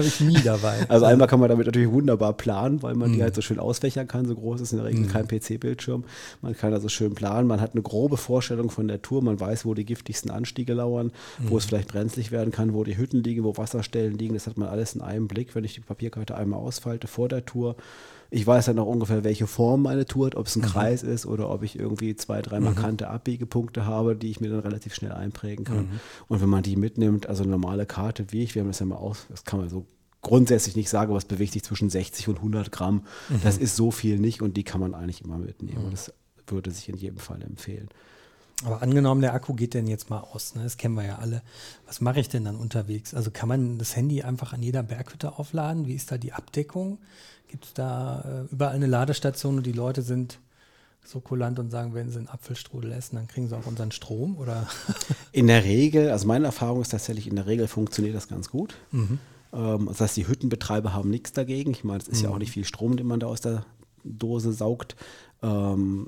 ich 0.06 0.19
nie 0.19 0.42
dabei. 0.44 0.86
Also 0.89 1.06
einmal 1.06 1.27
kann 1.27 1.39
man 1.39 1.47
damit 1.47 1.68
natürlich 1.68 1.89
wunderbar 1.89 2.33
planen, 2.33 2.83
weil 2.83 2.95
man 2.95 3.12
die 3.13 3.19
Mhm. 3.19 3.24
halt 3.24 3.36
so 3.36 3.42
schön 3.42 3.59
ausfächern 3.59 4.07
kann. 4.07 4.25
So 4.27 4.36
groß 4.36 4.59
ist 4.62 4.74
in 4.74 4.80
der 4.80 4.88
Regel 4.88 5.06
kein 5.07 5.27
PC-Bildschirm. 5.27 6.03
Man 6.42 6.56
kann 6.57 6.74
also 6.74 6.89
schön 6.89 7.15
planen. 7.15 7.47
Man 7.47 7.62
hat 7.62 7.74
eine 7.74 7.81
grobe 7.81 8.18
Vorstellung 8.18 8.69
von 8.71 8.88
der 8.89 9.01
Tour. 9.01 9.21
Man 9.24 9.39
weiß, 9.39 9.65
wo 9.65 9.74
die 9.74 9.86
giftigsten 9.86 10.31
Anstiege 10.31 10.74
lauern, 10.74 11.12
wo 11.39 11.51
Mhm. 11.53 11.57
es 11.59 11.65
vielleicht 11.65 11.88
brenzlig 11.89 12.31
werden 12.31 12.51
kann, 12.51 12.74
wo 12.74 12.83
die 12.83 12.97
Hütten 12.97 13.24
liegen, 13.24 13.44
wo 13.45 13.56
Wasserstellen 13.56 14.18
liegen. 14.18 14.33
Das 14.33 14.47
hat 14.47 14.57
man 14.57 14.68
alles 14.68 14.95
in 14.95 15.01
einem 15.01 15.27
Blick, 15.30 15.56
wenn 15.56 15.63
ich 15.63 15.75
die 15.75 15.81
Papierkarte 15.81 16.36
einmal 16.36 16.59
ausfalte 16.59 17.07
vor 17.07 17.30
der 17.30 17.45
Tour. 17.45 17.75
Ich 18.31 18.45
weiß 18.45 18.66
dann 18.66 18.80
auch 18.80 18.88
ungefähr, 18.88 19.24
welche 19.24 19.48
Form 19.48 19.83
meine 19.83 20.06
Tour 20.06 20.27
hat, 20.27 20.36
ob 20.36 20.45
Mhm. 20.45 20.48
es 20.48 20.56
ein 20.57 20.62
Kreis 20.62 21.04
ist 21.04 21.25
oder 21.25 21.50
ob 21.50 21.63
ich 21.63 21.77
irgendwie 21.80 22.16
zwei, 22.16 22.42
drei 22.42 22.60
markante 22.60 23.07
Abbiegepunkte 23.10 23.86
habe, 23.86 24.16
die 24.16 24.30
ich 24.30 24.39
mir 24.42 24.50
dann 24.50 24.60
relativ 24.60 24.94
schnell 24.95 25.12
einprägen 25.12 25.66
kann. 25.66 25.77
Mhm. 25.86 26.00
Und 26.27 26.42
wenn 26.42 26.50
man 26.50 26.63
die 26.63 26.75
mitnimmt, 26.75 27.27
also 27.27 27.44
eine 27.44 27.51
normale 27.51 27.86
Karte 27.86 28.25
wie 28.31 28.44
ich, 28.44 28.56
wir 28.56 28.62
haben 28.62 28.69
das 28.69 28.80
ja 28.80 28.86
mal 28.86 28.95
aus, 28.95 29.25
das 29.30 29.44
kann 29.44 29.60
man 29.60 29.69
so 29.69 29.86
grundsätzlich 30.22 30.75
nicht 30.75 30.89
sagen, 30.89 31.16
es 31.16 31.25
bewegt 31.25 31.54
sich 31.54 31.63
zwischen 31.63 31.89
60 31.89 32.27
und 32.27 32.38
100 32.38 32.72
Gramm. 32.72 33.04
Das 33.44 33.57
ist 33.60 33.75
so 33.75 33.92
viel 33.92 34.18
nicht 34.19 34.42
und 34.42 34.57
die 34.57 34.63
kann 34.63 34.81
man 34.81 34.95
eigentlich 34.95 35.24
immer 35.24 35.38
mitnehmen. 35.38 35.86
Und 35.86 35.94
das 35.94 36.12
würde 36.48 36.71
sich 36.71 36.89
in 36.89 36.98
jedem 36.98 37.18
Fall 37.19 37.42
empfehlen. 37.44 37.89
Aber 38.63 38.81
angenommen, 38.81 39.22
der 39.22 39.34
Akku 39.34 39.54
geht 39.54 39.74
denn 39.74 39.86
jetzt 39.86 40.10
mal 40.10 40.19
aus, 40.19 40.56
ne? 40.56 40.63
das 40.63 40.78
kennen 40.78 40.96
wir 40.96 41.06
ja 41.06 41.18
alle. 41.18 41.42
Was 41.86 42.00
mache 42.00 42.22
ich 42.22 42.30
denn 42.30 42.46
dann 42.46 42.56
unterwegs? 42.56 43.13
Also 43.13 43.30
kann 43.30 43.50
man 43.50 43.78
das 43.78 43.96
Handy 43.96 44.24
einfach 44.24 44.54
an 44.54 44.63
jeder 44.63 44.81
Berghütte 44.81 45.38
aufladen? 45.38 45.88
Wie 45.88 45.94
ist 45.94 46.12
da 46.12 46.18
die 46.18 46.31
Abdeckung? 46.31 47.00
Gibt 47.50 47.66
es 47.66 47.74
da 47.74 48.46
äh, 48.50 48.54
überall 48.54 48.75
eine 48.75 48.88
Ladestation 48.88 49.57
und 49.57 49.66
die 49.66 49.74
Leute 49.74 50.02
sind 50.02 50.40
so 51.04 51.19
kulant 51.19 51.59
und 51.59 51.69
sagen, 51.69 51.94
wenn 51.94 52.09
sie 52.09 52.18
einen 52.18 52.30
Apfelstrudel 52.30 52.92
essen, 52.92 53.18
dann 53.18 53.28
kriegen 53.28 53.47
sie 53.47 53.56
auch 53.56 53.68
unseren 53.68 53.92
Strom? 53.92 54.38
Oder? 54.38 54.68
In 55.31 55.47
der 55.47 55.64
Regel, 55.64 56.09
also 56.09 56.26
meine 56.26 56.45
Erfahrung 56.45 56.81
ist 56.81 56.90
tatsächlich, 56.90 57.28
in 57.28 57.35
der 57.35 57.45
Regel 57.45 57.68
funktioniert 57.68 58.16
das 58.16 58.28
ganz 58.28 58.50
gut. 58.50 58.76
Ähm, 59.54 59.85
das 59.88 60.02
heißt, 60.02 60.18
die 60.18 60.28
Hüttenbetreiber 60.28 60.94
haben 60.94 61.09
nichts 61.09 61.33
dagegen. 61.33 61.71
Ich 61.71 61.83
meine, 61.83 62.00
es 62.00 62.07
ist 62.07 62.21
ja 62.21 62.30
auch 62.30 62.38
nicht 62.38 62.52
viel 62.52 62.66
Strom, 62.66 62.97
den 62.97 63.06
man 63.06 63.19
da 63.19 63.28
aus 63.28 63.42
der 63.42 63.66
Dose 64.04 64.54
saugt. 64.54 64.95
Ähm, 65.44 66.07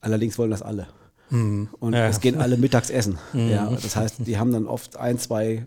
allerdings 0.00 0.38
wollen 0.38 0.50
das 0.50 0.62
alle. 0.62 0.88
Und 1.30 1.92
Ja. 1.94 2.08
es 2.08 2.20
gehen 2.20 2.40
alle 2.40 2.56
mittags 2.56 2.90
essen. 2.90 3.18
Ja, 3.32 3.70
das 3.70 3.94
heißt, 3.96 4.26
die 4.26 4.38
haben 4.38 4.52
dann 4.52 4.66
oft 4.66 4.96
ein, 4.96 5.18
zwei 5.18 5.66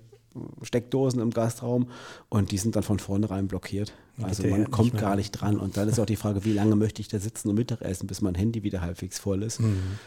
Steckdosen 0.62 1.22
im 1.22 1.29
Gastraum 1.32 1.88
und 2.29 2.51
die 2.51 2.58
sind 2.58 2.75
dann 2.75 2.84
von 2.84 3.00
vornherein 3.00 3.48
blockiert. 3.48 3.93
Also 4.22 4.48
man 4.48 4.70
kommt 4.70 4.98
gar 4.98 5.15
nicht 5.15 5.32
dran. 5.32 5.58
Und 5.58 5.77
dann 5.77 5.89
ist 5.89 6.00
auch 6.00 6.05
die 6.05 6.15
Frage, 6.15 6.46
wie 6.46 6.53
lange 6.53 6.75
möchte 6.75 7.01
ich 7.01 7.08
da 7.08 7.20
sitzen 7.20 7.50
und 7.50 7.55
Mittagessen, 7.55 8.08
bis 8.08 8.22
mein 8.22 8.36
Handy 8.36 8.63
wieder 8.63 8.82
halbwegs 8.82 9.20
voll 9.20 9.41
ist. 9.43 9.60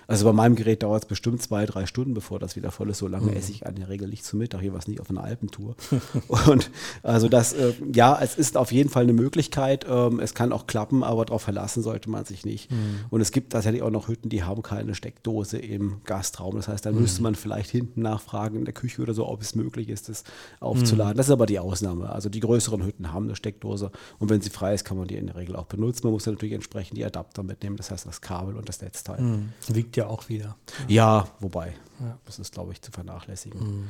Also 0.06 0.24
bei 0.24 0.32
meinem 0.32 0.54
Gerät 0.54 0.82
dauert 0.82 1.04
es 1.04 1.08
bestimmt 1.08 1.42
zwei, 1.42 1.66
drei 1.66 1.86
Stunden, 1.86 2.14
bevor 2.14 2.38
das 2.38 2.56
wieder 2.56 2.70
voll 2.70 2.90
ist. 2.90 2.98
So 2.98 3.08
lange 3.08 3.34
esse 3.34 3.50
ich 3.50 3.62
in 3.62 3.74
der 3.76 3.88
Regel 3.88 4.08
nicht 4.08 4.24
zu 4.24 4.36
Mittag, 4.36 4.62
jeweils 4.62 4.86
nicht 4.86 5.00
auf 5.00 5.10
einer 5.10 5.24
Alpentour. 5.24 5.74
und 6.28 6.70
also 7.02 7.28
das, 7.28 7.52
äh, 7.52 7.72
ja, 7.92 8.18
es 8.20 8.36
ist 8.36 8.56
auf 8.56 8.70
jeden 8.70 8.90
Fall 8.90 9.02
eine 9.02 9.12
Möglichkeit. 9.12 9.86
Ähm, 9.88 10.20
es 10.20 10.34
kann 10.34 10.52
auch 10.52 10.66
klappen, 10.66 11.02
aber 11.02 11.24
darauf 11.24 11.42
verlassen 11.42 11.82
sollte 11.82 12.08
man 12.08 12.24
sich 12.24 12.44
nicht. 12.44 12.70
Und 13.10 13.20
es 13.20 13.32
gibt 13.32 13.52
tatsächlich 13.52 13.82
auch 13.82 13.90
noch 13.90 14.08
Hütten, 14.08 14.28
die 14.28 14.42
haben 14.42 14.62
keine 14.62 14.94
Steckdose 14.94 15.58
im 15.58 16.00
Gastraum. 16.04 16.56
Das 16.56 16.68
heißt, 16.68 16.86
da 16.86 16.92
müsste 16.92 17.22
man 17.22 17.34
vielleicht 17.34 17.70
hinten 17.70 18.02
nachfragen 18.02 18.58
in 18.58 18.64
der 18.64 18.74
Küche 18.74 19.02
oder 19.02 19.14
so, 19.14 19.26
ob 19.28 19.42
es 19.42 19.54
möglich 19.54 19.88
ist, 19.88 20.08
das 20.08 20.24
aufzuladen. 20.60 21.16
Das 21.16 21.26
ist 21.26 21.32
aber 21.32 21.46
die 21.46 21.58
Ausnahme. 21.58 22.10
Also 22.10 22.28
die 22.28 22.40
größeren 22.40 22.84
Hütten 22.84 23.12
haben 23.12 23.24
eine 23.24 23.36
Steckdose. 23.36 23.90
Und 24.18 24.30
wenn 24.30 24.40
sie 24.40 24.50
frei 24.50 24.74
ist, 24.74 24.84
kann 24.84 24.96
man 24.96 25.06
die 25.08 25.16
in 25.16 25.26
der 25.26 25.36
Regel 25.36 25.56
auch 25.56 25.66
benutzen. 25.66 26.02
Man 26.06 26.12
muss 26.12 26.24
dann 26.24 26.34
natürlich 26.34 26.54
entsprechend 26.54 26.96
die 26.98 27.04
Adapter 27.04 27.42
mitnehmen, 27.42 27.76
das 27.76 27.90
heißt 27.90 28.06
das 28.06 28.20
Kabel 28.20 28.56
und 28.56 28.68
das 28.68 28.80
Netzteil. 28.80 29.20
Mhm. 29.20 29.52
Wiegt 29.68 29.96
ja 29.96 30.06
auch 30.06 30.28
wieder. 30.28 30.56
Ja, 30.88 31.28
wobei, 31.40 31.74
Ja. 32.00 32.18
das 32.24 32.38
ist, 32.38 32.52
glaube 32.54 32.72
ich, 32.72 32.82
zu 32.82 32.90
vernachlässigen. 32.92 33.60
Mhm. 33.60 33.88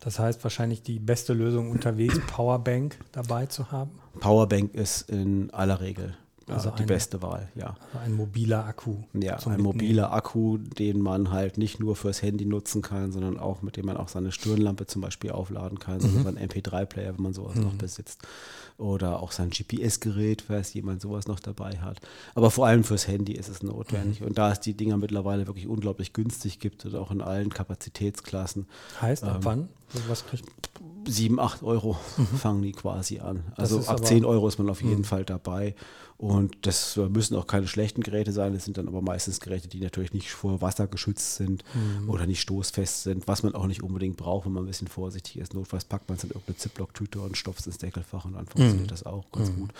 Das 0.00 0.18
heißt 0.18 0.42
wahrscheinlich 0.44 0.82
die 0.82 0.98
beste 0.98 1.32
Lösung 1.32 1.70
unterwegs, 1.70 2.20
Powerbank 2.26 2.98
dabei 3.12 3.46
zu 3.46 3.70
haben. 3.72 3.92
Powerbank 4.20 4.74
ist 4.74 5.08
in 5.08 5.50
aller 5.52 5.80
Regel 5.80 6.16
Also 6.48 6.68
die 6.70 6.78
eine- 6.78 6.86
beste 6.86 7.22
Wahl, 7.22 7.48
ja. 7.54 7.74
Ein 8.04 8.12
mobiler 8.12 8.66
Akku. 8.66 8.96
Ja, 9.14 9.36
ein 9.46 9.62
mobiler 9.62 10.12
Akku, 10.12 10.58
den 10.58 11.00
man 11.00 11.30
halt 11.30 11.56
nicht 11.56 11.80
nur 11.80 11.96
fürs 11.96 12.20
Handy 12.22 12.44
nutzen 12.44 12.82
kann, 12.82 13.12
sondern 13.12 13.38
auch 13.38 13.62
mit 13.62 13.76
dem 13.78 13.86
man 13.86 13.96
auch 13.96 14.08
seine 14.08 14.30
Stirnlampe 14.30 14.86
zum 14.86 15.00
Beispiel 15.00 15.30
aufladen 15.30 15.78
kann, 15.78 15.96
Mhm. 15.98 16.00
so 16.00 16.22
sein 16.22 16.36
MP3-Player, 16.36 17.14
wenn 17.16 17.22
man 17.22 17.32
sowas 17.32 17.54
noch 17.56 17.72
besitzt. 17.74 18.20
Oder 18.76 19.22
auch 19.22 19.30
sein 19.32 19.50
GPS-Gerät, 19.50 20.42
falls 20.42 20.74
jemand 20.74 21.00
sowas 21.00 21.28
noch 21.28 21.40
dabei 21.40 21.78
hat. 21.78 22.00
Aber 22.34 22.50
vor 22.50 22.66
allem 22.66 22.84
fürs 22.84 23.06
Handy 23.08 23.32
ist 23.32 23.48
es 23.48 23.62
notwendig. 23.62 24.20
Mhm. 24.20 24.26
Und 24.26 24.38
da 24.38 24.50
es 24.52 24.60
die 24.60 24.74
Dinger 24.74 24.96
mittlerweile 24.96 25.46
wirklich 25.46 25.66
unglaublich 25.68 26.12
günstig 26.12 26.58
gibt 26.58 26.84
und 26.84 26.94
auch 26.96 27.10
in 27.10 27.20
allen 27.22 27.50
Kapazitätsklassen, 27.50 28.66
Heißt, 29.00 29.24
ab 29.24 29.36
Ähm, 29.36 29.44
wann? 29.44 29.68
Was 30.08 30.26
kriegt 30.26 30.44
7, 31.06 31.38
8 31.38 31.62
Euro 31.62 31.96
fangen 32.36 32.62
die 32.62 32.72
quasi 32.72 33.20
an. 33.20 33.36
Mhm. 33.36 33.42
Also 33.56 33.78
ab 33.80 33.88
aber- 33.90 34.00
Mhm. 34.00 34.04
10 34.06 34.24
Euro 34.24 34.48
ist 34.48 34.58
man 34.58 34.68
auf 34.68 34.82
jeden 34.82 35.04
Fall 35.04 35.24
dabei. 35.24 35.74
Und 36.16 36.56
das 36.62 36.96
müssen 36.96 37.36
auch 37.36 37.46
keine 37.46 37.66
schlechten 37.66 38.02
Geräte 38.02 38.32
sein. 38.32 38.54
Das 38.54 38.64
sind 38.64 38.78
dann 38.78 38.86
aber 38.88 39.02
meistens 39.02 39.40
Geräte, 39.40 39.68
die 39.68 39.80
natürlich 39.80 40.12
nicht 40.12 40.30
vor 40.30 40.60
Wasser 40.62 40.86
geschützt 40.86 41.36
sind 41.36 41.64
Mhm. 41.74 42.08
oder 42.08 42.26
nicht 42.26 42.40
stoßfest 42.40 43.02
sind, 43.02 43.26
was 43.26 43.42
man 43.42 43.54
auch 43.54 43.66
nicht 43.66 43.82
unbedingt 43.82 44.16
braucht, 44.16 44.46
wenn 44.46 44.52
man 44.52 44.62
ein 44.62 44.66
bisschen 44.68 44.86
vorsichtig 44.88 45.38
ist. 45.38 45.54
Notfalls 45.54 45.84
packt 45.84 46.08
man 46.08 46.16
es 46.16 46.24
in 46.24 46.30
irgendeine 46.30 46.56
Ziploc-Tüte 46.56 47.20
und 47.20 47.36
stopft 47.36 47.60
es 47.60 47.66
ins 47.66 47.78
Deckelfach 47.78 48.24
und 48.24 48.34
dann 48.34 48.46
funktioniert 48.46 48.90
das 48.90 49.04
auch 49.04 49.24
ganz 49.32 49.52
gut. 49.54 49.70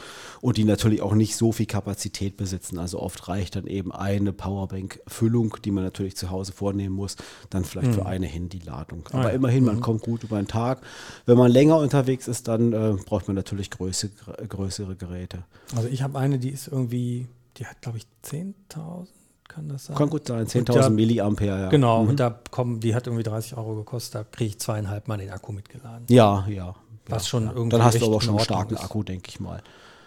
Und 0.41 0.57
die 0.57 0.64
natürlich 0.64 1.03
auch 1.03 1.14
nicht 1.14 1.37
so 1.37 1.53
viel 1.53 1.67
Kapazität 1.67 2.37
besitzen. 2.37 2.79
Also 2.79 3.00
oft 3.00 3.29
reicht 3.29 3.57
dann 3.57 3.67
eben 3.67 3.93
eine 3.93 4.33
Powerbank-Füllung, 4.33 5.57
die 5.64 5.71
man 5.71 5.85
natürlich 5.85 6.17
zu 6.17 6.31
Hause 6.31 6.53
vornehmen 6.53 6.95
muss, 6.95 7.17
dann 7.50 7.64
vielleicht 7.64 7.95
für 7.95 8.07
eine 8.07 8.26
Handyladung. 8.26 9.05
Aber 9.12 9.25
ja. 9.25 9.31
immerhin, 9.31 9.64
man 9.64 9.81
kommt 9.81 10.03
gut 10.03 10.25
über 10.25 10.37
den 10.37 10.49
Tag. 10.49 10.81
Wenn 11.26 11.38
man 11.38 11.50
länger 11.50 11.79
unterwegs 11.79 12.29
ist, 12.29 12.49
dann 12.49 12.73
äh, 12.73 12.97
braucht 13.07 13.29
man 13.29 13.37
natürlich 13.37 13.71
größere, 13.71 14.47
größere 14.49 14.97
Geräte. 14.97 15.45
Also 15.76 15.88
ich 15.88 16.03
habe 16.03 16.19
eine, 16.25 16.38
die 16.38 16.50
ist 16.50 16.69
irgendwie, 16.69 17.26
die 17.57 17.66
hat 17.66 17.81
glaube 17.83 17.99
ich 17.99 18.07
10.000, 18.25 19.07
kann 19.49 19.69
das 19.69 19.87
sein? 19.87 19.97
Kann 19.97 20.11
gut 20.11 20.26
sein, 20.26 20.40
Und 20.40 20.49
10.000 20.49 20.75
da- 20.75 20.90
Milliampere. 20.90 21.61
Ja. 21.62 21.69
Genau, 21.69 22.02
Mhm. 22.02 22.09
und 22.11 22.21
da 22.21 22.31
kommen, 22.50 22.81
die 22.81 22.95
hat 22.95 23.07
irgendwie 23.07 23.23
30 23.23 23.57
Euro 23.57 23.75
gekostet, 23.76 24.14
da 24.14 24.25
kriege 24.25 24.49
ich 24.50 24.59
zweieinhalb 24.59 25.07
Mal 25.09 25.19
den 25.19 25.31
Akku 25.31 25.52
mitgeladen. 25.52 26.07
Ja, 26.09 26.47
ja. 26.49 26.75
Was 27.07 27.25
ja, 27.25 27.28
schon 27.28 27.45
ja. 27.45 27.52
irgendwie 27.52 27.71
Dann 27.76 27.85
hast 27.85 28.00
du 28.00 28.07
aber 28.07 28.16
auch 28.16 28.23
schon 28.23 28.35
einen 28.37 28.45
starken 28.45 28.75
ist. 28.75 28.83
Akku, 28.83 29.02
denke 29.02 29.28
ich 29.28 29.38
mal. 29.40 29.62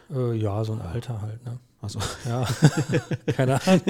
Äh, 0.09 0.33
ja, 0.35 0.63
so 0.63 0.73
ein 0.73 0.81
Alter 0.81 1.21
halt, 1.21 1.45
ne? 1.45 1.59
Also, 1.79 1.99
Ja, 2.27 2.47
keine 3.35 3.61
Ahnung. 3.67 3.81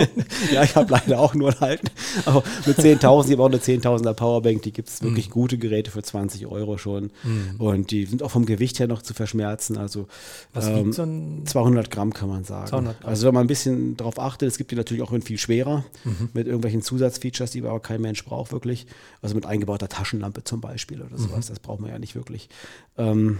ja, 0.51 0.62
ich 0.63 0.75
habe 0.75 0.91
leider 0.91 1.20
auch 1.20 1.34
nur 1.34 1.50
einen 1.53 1.62
alten. 1.62 1.88
Aber 2.25 2.44
mit 2.65 2.77
10.000, 2.77 3.25
ich 3.27 3.32
habe 3.32 3.44
auch 3.44 3.46
eine 3.48 3.58
10.000er 3.60 4.13
Powerbank, 4.13 4.62
die 4.63 4.74
gibt 4.74 4.89
es 4.89 5.01
Mhm. 5.01 5.06
wirklich 5.08 5.29
gute 5.29 5.58
Geräte 5.58 5.89
für 5.91 6.03
20 6.03 6.46
Euro 6.48 6.77
schon. 6.77 7.12
Und 7.60 7.91
die 7.91 8.06
sind 8.06 8.24
auch 8.24 8.32
vom 8.32 8.46
Gewicht 8.46 8.79
her 8.79 8.88
noch 8.88 9.01
zu 9.01 9.13
verschmerzen. 9.13 9.77
Also 9.77 10.08
Was 10.53 10.67
ähm, 10.67 10.91
so 10.91 11.03
ein 11.03 11.44
200 11.46 11.89
Gramm 11.89 12.13
kann 12.13 12.27
man 12.27 12.44
sagen. 12.44 12.67
200 12.67 13.00
Gramm. 13.00 13.10
Also 13.10 13.25
wenn 13.27 13.34
man 13.34 13.46
ein 13.46 13.48
bisschen 13.48 13.96
drauf 13.96 14.20
achtet, 14.20 14.50
es 14.50 14.58
gibt 14.58 14.72
die 14.72 14.75
natürlich 14.75 15.01
auch 15.03 15.13
in 15.13 15.22
viel 15.22 15.38
schwerer, 15.38 15.86
Mhm. 16.03 16.29
mit 16.34 16.46
irgendwelchen 16.48 16.82
Zusatzfeatures, 16.82 17.51
die 17.51 17.63
aber 17.63 17.79
kein 17.79 18.01
Mensch 18.01 18.24
braucht 18.25 18.51
wirklich. 18.51 18.86
Also 19.22 19.34
mit 19.34 19.46
eingebauter 19.46 19.88
Taschenlampe 19.88 20.44
zum 20.44 20.60
Beispiel 20.60 21.01
oder 21.01 21.17
sowas, 21.17 21.46
Mhm. 21.48 21.53
das 21.53 21.60
braucht 21.60 21.79
man 21.79 21.89
ja 21.91 22.00
nicht 22.00 22.15
wirklich. 22.15 22.50
Ähm, 22.98 23.39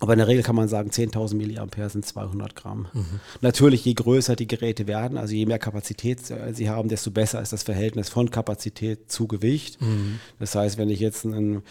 aber 0.00 0.12
in 0.12 0.18
der 0.18 0.28
Regel 0.28 0.42
kann 0.42 0.56
man 0.56 0.68
sagen, 0.68 0.90
10.000 0.90 1.36
Milliampere 1.36 1.88
sind 1.88 2.04
200 2.04 2.54
Gramm. 2.54 2.88
Mhm. 2.92 3.20
Natürlich, 3.40 3.84
je 3.84 3.94
größer 3.94 4.36
die 4.36 4.46
Geräte 4.46 4.86
werden, 4.86 5.16
also 5.16 5.34
je 5.34 5.46
mehr 5.46 5.58
Kapazität 5.58 6.30
äh, 6.30 6.52
sie 6.52 6.68
haben, 6.68 6.88
desto 6.88 7.10
besser 7.10 7.40
ist 7.40 7.52
das 7.52 7.62
Verhältnis 7.62 8.10
von 8.10 8.30
Kapazität 8.30 9.10
zu 9.10 9.26
Gewicht. 9.26 9.80
Mhm. 9.80 10.20
Das 10.38 10.54
heißt, 10.54 10.76
wenn 10.76 10.90
ich 10.90 11.00
jetzt 11.00 11.24
einen, 11.24 11.62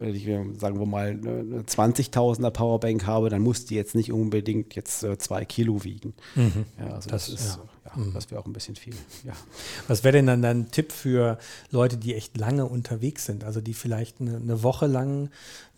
wenn 0.00 0.14
ich, 0.14 0.24
sagen 0.58 0.80
wir 0.80 0.86
mal, 0.86 1.08
eine 1.10 1.62
20.000er 1.62 2.50
Powerbank 2.50 3.06
habe, 3.06 3.28
dann 3.30 3.42
muss 3.42 3.66
die 3.66 3.74
jetzt 3.76 3.94
nicht 3.94 4.10
unbedingt 4.12 4.74
jetzt 4.74 5.04
äh, 5.04 5.16
zwei 5.18 5.44
Kilo 5.44 5.84
wiegen. 5.84 6.14
Ja, 6.78 6.94
also 6.94 7.08
das, 7.10 7.26
Das- 7.26 7.28
ist, 7.28 7.56
ja. 7.56 7.62
Mhm. 7.96 8.06
ja, 8.08 8.10
das 8.14 8.30
wäre 8.30 8.40
auch 8.40 8.46
ein 8.46 8.52
bisschen 8.52 8.76
viel. 8.76 8.94
Ja. 9.24 9.32
Was 9.88 10.04
wäre 10.04 10.12
denn 10.12 10.26
dann 10.26 10.44
ein 10.44 10.70
Tipp 10.70 10.92
für 10.92 11.38
Leute, 11.70 11.96
die 11.96 12.14
echt 12.14 12.36
lange 12.38 12.64
unterwegs 12.66 13.26
sind? 13.26 13.42
Also 13.44 13.60
die 13.60 13.74
vielleicht 13.74 14.20
eine, 14.20 14.36
eine 14.36 14.62
Woche 14.62 14.86
lang 14.86 15.28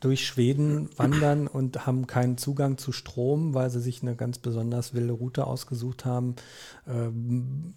durch 0.01 0.27
Schweden 0.27 0.89
wandern 0.97 1.47
und 1.47 1.87
haben 1.87 2.07
keinen 2.07 2.39
Zugang 2.39 2.77
zu 2.79 2.93
Strom, 2.93 3.55
weil 3.55 3.71
sie 3.71 3.81
sich 3.81 4.03
eine 4.03 4.15
ganz 4.15 4.39
besonders 4.39 4.95
wilde 4.95 5.15
Route 5.15 5.47
ausgesucht 5.47 6.05
haben. 6.05 6.37
Ähm, 6.87 7.75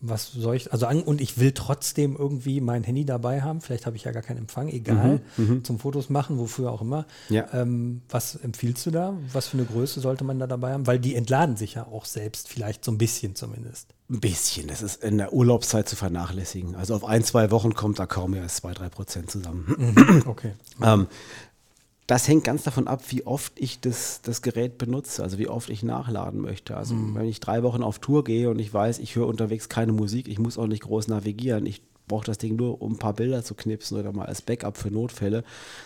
was 0.00 0.32
soll 0.32 0.56
ich, 0.56 0.72
also 0.72 0.86
an, 0.86 1.02
und 1.02 1.20
ich 1.20 1.38
will 1.38 1.52
trotzdem 1.52 2.16
irgendwie 2.16 2.60
mein 2.60 2.84
Handy 2.84 3.04
dabei 3.04 3.42
haben. 3.42 3.60
Vielleicht 3.60 3.86
habe 3.86 3.96
ich 3.96 4.04
ja 4.04 4.12
gar 4.12 4.22
keinen 4.22 4.38
Empfang, 4.38 4.68
egal, 4.68 5.20
zum 5.62 5.78
Fotos 5.78 6.08
machen, 6.08 6.38
wofür 6.38 6.70
auch 6.70 6.82
immer. 6.82 7.06
Ja. 7.28 7.46
Ähm, 7.52 8.02
was 8.08 8.36
empfiehlst 8.36 8.86
du 8.86 8.90
da? 8.90 9.16
Was 9.32 9.48
für 9.48 9.56
eine 9.56 9.66
Größe 9.66 10.00
sollte 10.00 10.24
man 10.24 10.38
da 10.38 10.46
dabei 10.46 10.72
haben? 10.72 10.86
Weil 10.86 10.98
die 10.98 11.14
entladen 11.14 11.56
sich 11.56 11.74
ja 11.74 11.86
auch 11.86 12.04
selbst, 12.04 12.48
vielleicht 12.48 12.84
so 12.84 12.92
ein 12.92 12.98
bisschen 12.98 13.34
zumindest. 13.34 13.94
Ein 14.10 14.20
bisschen, 14.20 14.68
das 14.68 14.80
ist 14.80 15.02
in 15.02 15.18
der 15.18 15.34
Urlaubszeit 15.34 15.88
zu 15.88 15.96
vernachlässigen. 15.96 16.76
Also 16.76 16.94
auf 16.94 17.04
ein, 17.04 17.22
zwei 17.24 17.50
Wochen 17.50 17.74
kommt 17.74 17.98
da 17.98 18.06
kaum 18.06 18.30
mehr 18.30 18.42
als 18.42 18.56
zwei, 18.56 18.72
drei 18.72 18.88
Prozent 18.88 19.30
zusammen. 19.30 20.22
Okay. 20.26 20.52
Ähm, 20.82 21.08
das 22.08 22.26
hängt 22.26 22.42
ganz 22.42 22.62
davon 22.62 22.88
ab, 22.88 23.02
wie 23.10 23.26
oft 23.26 23.52
ich 23.56 23.80
das, 23.80 24.22
das 24.22 24.40
Gerät 24.40 24.78
benutze, 24.78 25.22
also 25.22 25.38
wie 25.38 25.46
oft 25.46 25.68
ich 25.68 25.82
nachladen 25.82 26.40
möchte. 26.40 26.74
Also 26.74 26.94
wenn 27.12 27.26
ich 27.26 27.38
drei 27.38 27.62
Wochen 27.62 27.82
auf 27.82 27.98
Tour 27.98 28.24
gehe 28.24 28.48
und 28.48 28.58
ich 28.58 28.72
weiß, 28.72 28.98
ich 28.98 29.14
höre 29.14 29.26
unterwegs 29.26 29.68
keine 29.68 29.92
Musik, 29.92 30.26
ich 30.26 30.38
muss 30.38 30.56
auch 30.56 30.66
nicht 30.66 30.84
groß 30.84 31.08
navigieren, 31.08 31.66
ich 31.66 31.82
brauche 32.08 32.26
das 32.26 32.38
Ding 32.38 32.56
nur, 32.56 32.82
um 32.82 32.92
ein 32.92 32.98
paar 32.98 33.12
Bilder 33.12 33.44
zu 33.44 33.54
knipsen 33.54 33.98
oder 33.98 34.12
mal 34.12 34.26
als 34.26 34.42
Backup 34.42 34.76
für 34.76 34.90
Notfälle, 34.90 35.44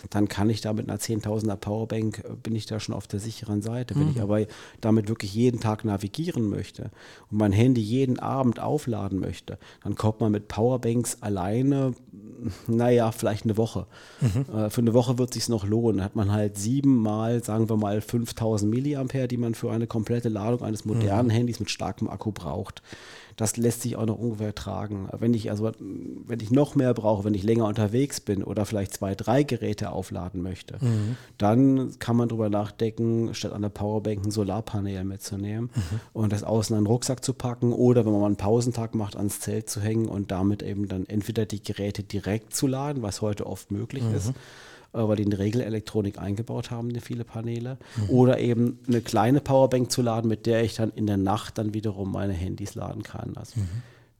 dann 0.09 0.27
kann 0.27 0.49
ich 0.49 0.61
da 0.61 0.73
mit 0.73 0.89
einer 0.89 0.99
10.000er 0.99 1.55
Powerbank, 1.55 2.23
äh, 2.25 2.35
bin 2.41 2.55
ich 2.55 2.65
da 2.65 2.79
schon 2.79 2.95
auf 2.95 3.07
der 3.07 3.19
sicheren 3.19 3.61
Seite. 3.61 3.95
Wenn 3.95 4.11
ich 4.11 4.21
aber 4.21 4.45
damit 4.81 5.09
wirklich 5.09 5.33
jeden 5.33 5.59
Tag 5.59 5.85
navigieren 5.85 6.49
möchte 6.49 6.91
und 7.29 7.37
mein 7.37 7.51
Handy 7.51 7.81
jeden 7.81 8.19
Abend 8.19 8.59
aufladen 8.59 9.19
möchte, 9.19 9.59
dann 9.83 9.95
kommt 9.95 10.21
man 10.21 10.31
mit 10.31 10.47
Powerbanks 10.47 11.21
alleine, 11.21 11.93
naja, 12.67 13.11
vielleicht 13.11 13.43
eine 13.43 13.57
Woche. 13.57 13.85
Äh, 14.53 14.69
für 14.69 14.81
eine 14.81 14.93
Woche 14.93 15.17
wird 15.17 15.33
sich 15.33 15.49
noch 15.49 15.65
lohnen. 15.65 15.97
Da 15.97 16.03
hat 16.05 16.15
man 16.15 16.31
halt 16.31 16.57
siebenmal, 16.57 17.43
sagen 17.43 17.69
wir 17.69 17.77
mal, 17.77 18.01
5000 18.01 18.69
Milliampere, 18.69 19.27
die 19.27 19.37
man 19.37 19.53
für 19.53 19.71
eine 19.71 19.87
komplette 19.87 20.29
Ladung 20.29 20.61
eines 20.61 20.85
modernen 20.85 21.29
Handys 21.29 21.59
mit 21.59 21.69
starkem 21.69 22.09
Akku 22.09 22.31
braucht. 22.31 22.81
Das 23.35 23.57
lässt 23.57 23.81
sich 23.81 23.95
auch 23.95 24.05
noch 24.05 24.17
ungefähr 24.17 24.53
tragen. 24.53 25.09
Wenn 25.11 25.33
ich 25.33 25.49
also, 25.49 25.71
wenn 25.79 26.39
ich 26.39 26.51
noch 26.51 26.75
mehr 26.75 26.93
brauche, 26.93 27.23
wenn 27.23 27.33
ich 27.33 27.43
länger 27.43 27.65
unterwegs 27.67 28.19
bin 28.19 28.43
oder 28.43 28.65
vielleicht 28.65 28.93
zwei, 28.93 29.15
drei 29.15 29.43
Geräte 29.43 29.91
aufladen 29.91 30.41
möchte, 30.41 30.77
dann 31.37 31.97
kann 31.99 32.15
man 32.15 32.29
drüber 32.29 32.49
nachdenken, 32.49 33.33
statt 33.33 33.53
an 33.53 33.61
der 33.61 33.69
Powerbank 33.69 34.25
ein 34.25 34.31
Solarpanel 34.31 35.03
mitzunehmen 35.03 35.69
und 36.13 36.31
das 36.31 36.43
außen 36.43 36.75
an 36.75 36.83
den 36.83 36.87
Rucksack 36.87 37.23
zu 37.23 37.33
packen 37.33 37.73
oder 37.73 38.05
wenn 38.05 38.11
man 38.11 38.21
mal 38.21 38.27
einen 38.27 38.35
Pausentag 38.37 38.95
macht, 38.95 39.15
ans 39.15 39.39
Zelt 39.39 39.69
zu 39.69 39.81
hängen 39.81 40.07
und 40.07 40.31
damit 40.31 40.61
eben 40.63 40.87
dann 40.87 41.05
entweder 41.05 41.45
die 41.45 41.61
Geräte 41.63 42.03
direkt 42.03 42.53
zu 42.55 42.67
laden, 42.67 43.01
was 43.03 43.21
heute 43.21 43.45
oft 43.47 43.71
möglich 43.71 44.03
ist, 44.15 44.29
äh, 44.29 44.33
weil 44.93 45.15
die 45.15 45.25
eine 45.25 45.39
Regelelektronik 45.39 46.19
eingebaut 46.19 46.71
haben, 46.71 46.89
in 46.89 47.01
viele 47.01 47.23
Paneele. 47.23 47.77
Oder 48.07 48.39
eben 48.39 48.79
eine 48.87 49.01
kleine 49.01 49.41
Powerbank 49.41 49.91
zu 49.91 50.01
laden, 50.01 50.27
mit 50.27 50.45
der 50.45 50.63
ich 50.63 50.75
dann 50.75 50.91
in 50.95 51.07
der 51.07 51.17
Nacht 51.17 51.57
dann 51.57 51.73
wiederum 51.73 52.11
meine 52.11 52.33
Handys 52.33 52.75
laden 52.75 53.03
kann. 53.03 53.33
Also, 53.35 53.59
äh, 53.59 53.63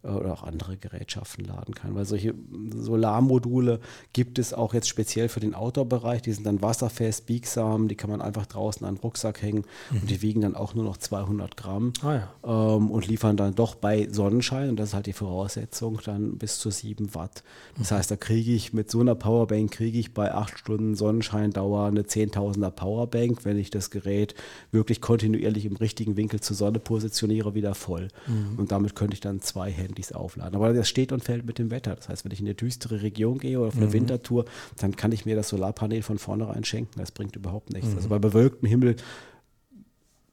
Oder 0.03 0.33
auch 0.33 0.43
andere 0.43 0.75
Gerätschaften 0.75 1.45
laden 1.45 1.73
kann. 1.73 1.95
Weil 1.95 2.05
solche 2.05 2.33
Solarmodule 2.75 3.79
gibt 4.11 4.37
es 4.37 4.53
auch 4.53 4.73
jetzt 4.73 4.89
speziell 4.89 5.29
für 5.29 5.39
den 5.39 5.55
Outdoor-Bereich. 5.55 6.21
Die 6.21 6.33
sind 6.33 6.45
dann 6.45 6.61
wasserfest, 6.61 7.25
biegsam, 7.25 7.87
die 7.87 7.95
kann 7.95 8.09
man 8.09 8.21
einfach 8.21 8.45
draußen 8.45 8.85
an 8.85 8.95
den 8.95 9.01
Rucksack 9.01 9.41
hängen 9.41 9.63
und 9.91 10.09
die 10.09 10.21
wiegen 10.21 10.41
dann 10.41 10.55
auch 10.55 10.73
nur 10.75 10.83
noch 10.83 10.97
200 10.97 11.55
Gramm 11.55 11.93
Ah 12.01 12.15
ja. 12.43 12.75
ähm, 12.75 12.91
und 12.91 13.07
liefern 13.07 13.37
dann 13.37 13.55
doch 13.55 13.75
bei 13.75 14.07
Sonnenschein, 14.11 14.69
und 14.69 14.75
das 14.77 14.89
ist 14.89 14.93
halt 14.93 15.05
die 15.05 15.13
Voraussetzung, 15.13 15.99
dann 16.03 16.37
bis 16.37 16.59
zu 16.59 16.69
7 16.69 17.15
Watt. 17.15 17.43
Das 17.77 17.91
heißt, 17.91 18.11
da 18.11 18.15
kriege 18.15 18.51
ich 18.51 18.73
mit 18.73 18.91
so 18.91 18.99
einer 18.99 19.15
Powerbank, 19.15 19.71
kriege 19.71 19.97
ich 19.99 20.13
bei 20.13 20.33
8 20.33 20.59
Stunden 20.59 20.95
Sonnenscheindauer 20.95 21.85
eine 21.87 22.01
10.000er 22.01 22.71
Powerbank, 22.71 23.45
wenn 23.45 23.57
ich 23.57 23.69
das 23.69 23.89
Gerät 23.89 24.35
wirklich 24.71 24.99
kontinuierlich 25.01 25.65
im 25.65 25.77
richtigen 25.77 26.17
Winkel 26.17 26.41
zur 26.41 26.55
Sonne 26.55 26.79
positioniere, 26.79 27.55
wieder 27.55 27.73
voll. 27.73 28.09
Und 28.57 28.71
damit 28.71 28.95
könnte 28.95 29.13
ich 29.13 29.21
dann 29.21 29.39
zwei 29.41 29.71
Handys 29.93 30.11
aufladen. 30.11 30.55
Aber 30.55 30.73
das 30.73 30.89
steht 30.89 31.11
und 31.11 31.23
fällt 31.23 31.45
mit 31.45 31.59
dem 31.59 31.69
Wetter. 31.71 31.95
Das 31.95 32.09
heißt, 32.09 32.25
wenn 32.25 32.31
ich 32.31 32.39
in 32.39 32.47
eine 32.47 32.55
düstere 32.55 33.01
Region 33.03 33.37
gehe 33.37 33.59
oder 33.59 33.67
auf 33.67 33.77
eine 33.77 33.93
Wintertour, 33.93 34.45
dann 34.79 34.95
kann 34.95 35.11
ich 35.11 35.25
mir 35.25 35.35
das 35.35 35.49
Solarpanel 35.49 36.01
von 36.01 36.17
vornherein 36.17 36.63
schenken. 36.63 36.99
Das 36.99 37.11
bringt 37.11 37.35
überhaupt 37.35 37.71
nichts. 37.71 37.95
Also 37.95 38.09
bei 38.09 38.19
bewölktem 38.19 38.67
Himmel 38.67 38.95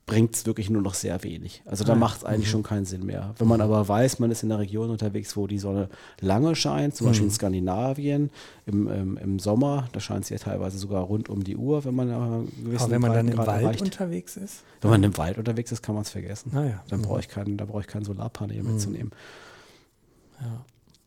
bringt 0.07 0.35
es 0.35 0.45
wirklich 0.45 0.69
nur 0.71 0.83
noch 0.83 0.95
sehr 0.95 1.23
wenig. 1.23 1.63
Also 1.67 1.85
da 1.85 1.93
Ah, 1.93 1.97
macht 1.97 2.17
es 2.19 2.25
eigentlich 2.25 2.51
schon 2.51 2.65
keinen 2.65 2.85
Sinn 2.85 3.07
mehr. 3.07 3.33
Wenn 3.39 3.47
man 3.47 3.61
aber 3.61 3.87
weiß, 3.87 4.19
man 4.19 4.33
ist 4.33 4.43
in 4.43 4.51
einer 4.51 4.59
Region 4.61 4.91
unterwegs, 4.91 5.37
wo 5.37 5.47
die 5.47 5.59
Sonne 5.61 5.89
lange 6.21 6.57
scheint, 6.57 6.97
zum 6.97 7.07
Beispiel 7.07 7.27
in 7.27 7.31
Skandinavien 7.31 8.31
im, 8.67 8.89
im, 8.89 9.17
im 9.19 9.39
Sommer, 9.39 9.89
da 9.93 10.01
scheint 10.01 10.27
sie 10.27 10.35
ja 10.35 10.41
teilweise 10.41 10.79
sogar 10.79 11.03
rund 11.05 11.29
um 11.29 11.45
die 11.45 11.57
Uhr, 11.57 11.85
wenn 11.85 11.95
man 11.95 12.11
Aber 12.11 12.45
wenn 12.91 13.01
man 13.01 13.13
dann 13.13 13.29
im 13.29 13.39
Wald 13.39 13.63
erreicht. 13.63 13.83
unterwegs 13.83 14.37
ist? 14.37 14.65
Wenn 14.81 14.91
man 14.91 15.05
im 15.05 15.17
Wald 15.17 15.39
unterwegs 15.39 15.71
ist, 15.71 15.81
kann 15.83 15.95
man 15.95 16.03
es 16.03 16.11
vergessen. 16.11 16.51
Ah 16.57 16.65
ja. 16.65 16.83
Dann 16.89 17.01
Mhm. 17.01 17.05
brauche 17.05 17.21
ich 17.21 17.29
keinen, 17.29 17.57
da 17.57 17.65
brauche 17.67 17.83
ich 17.83 17.87
kein 17.87 18.03
Solarpanel 18.05 18.65
mitzunehmen. 18.65 19.13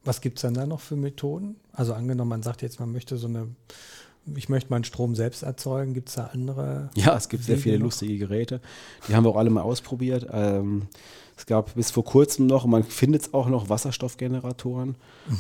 Was 0.06 0.22
gibt 0.22 0.38
es 0.38 0.42
dann 0.42 0.54
da 0.54 0.66
noch 0.66 0.82
für 0.82 0.96
Methoden? 0.96 1.56
Also 1.72 1.94
angenommen, 1.94 2.30
man 2.30 2.44
sagt 2.44 2.62
jetzt, 2.62 2.80
man 2.80 2.92
möchte 2.92 3.18
so 3.18 3.28
eine, 3.28 3.48
ich 4.36 4.50
möchte 4.50 4.70
meinen 4.70 4.84
Strom 4.84 5.16
selbst 5.16 5.44
erzeugen, 5.44 5.94
gibt 5.94 6.10
es 6.10 6.16
da 6.16 6.26
andere? 6.34 6.90
Ja, 6.96 7.16
es 7.16 7.30
gibt 7.30 7.44
sehr 7.44 7.56
Wege 7.56 7.64
viele 7.64 7.80
noch? 7.80 7.86
lustige 7.86 8.18
Geräte. 8.18 8.60
Die 9.08 9.16
haben 9.16 9.24
wir 9.24 9.30
auch 9.30 9.38
alle 9.38 9.50
mal 9.50 9.62
ausprobiert. 9.62 10.28
Ähm, 10.32 10.88
es 11.36 11.46
gab 11.46 11.74
bis 11.76 11.92
vor 11.92 12.04
kurzem 12.04 12.48
noch, 12.48 12.66
und 12.66 12.72
man 12.72 12.84
findet 12.84 13.22
es 13.24 13.34
auch 13.34 13.48
noch, 13.50 13.70
Wasserstoffgeneratoren. 13.70 14.96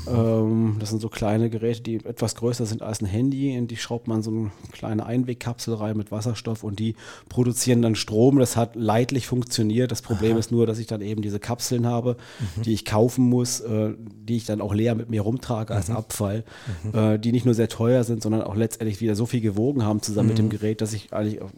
Ähm, 0.07 0.77
das 0.79 0.89
sind 0.89 1.01
so 1.01 1.09
kleine 1.09 1.49
Geräte, 1.49 1.81
die 1.81 1.95
etwas 2.05 2.35
größer 2.35 2.65
sind 2.65 2.81
als 2.81 3.01
ein 3.01 3.05
Handy. 3.05 3.53
In 3.55 3.67
die 3.67 3.77
schraubt 3.77 4.07
man 4.07 4.23
so 4.23 4.31
eine 4.31 4.51
kleine 4.71 5.05
Einwegkapsel 5.05 5.73
rein 5.75 5.97
mit 5.97 6.11
Wasserstoff 6.11 6.63
und 6.63 6.79
die 6.79 6.95
produzieren 7.29 7.81
dann 7.81 7.95
Strom. 7.95 8.39
Das 8.39 8.55
hat 8.55 8.75
leidlich 8.75 9.27
funktioniert. 9.27 9.91
Das 9.91 10.01
Problem 10.01 10.37
ist 10.37 10.51
nur, 10.51 10.65
dass 10.65 10.79
ich 10.79 10.87
dann 10.87 11.01
eben 11.01 11.21
diese 11.21 11.39
Kapseln 11.39 11.85
habe, 11.85 12.17
die 12.65 12.73
ich 12.73 12.85
kaufen 12.85 13.29
muss, 13.29 13.59
äh, 13.61 13.93
die 13.99 14.37
ich 14.37 14.45
dann 14.45 14.61
auch 14.61 14.73
leer 14.73 14.95
mit 14.95 15.09
mir 15.09 15.21
rumtrage 15.21 15.73
als 15.73 15.89
Abfall, 15.89 16.43
äh, 16.93 17.19
die 17.19 17.31
nicht 17.31 17.45
nur 17.45 17.53
sehr 17.53 17.69
teuer 17.69 18.03
sind, 18.03 18.23
sondern 18.23 18.41
auch 18.41 18.55
letztendlich 18.55 19.01
wieder 19.01 19.15
so 19.15 19.25
viel 19.25 19.41
gewogen 19.41 19.83
haben 19.83 20.01
zusammen 20.01 20.29
mit 20.29 20.37
dem 20.37 20.49
Gerät, 20.49 20.81
dass 20.81 20.93
ich 20.93 21.13
eigentlich 21.13 21.41
auch- 21.41 21.51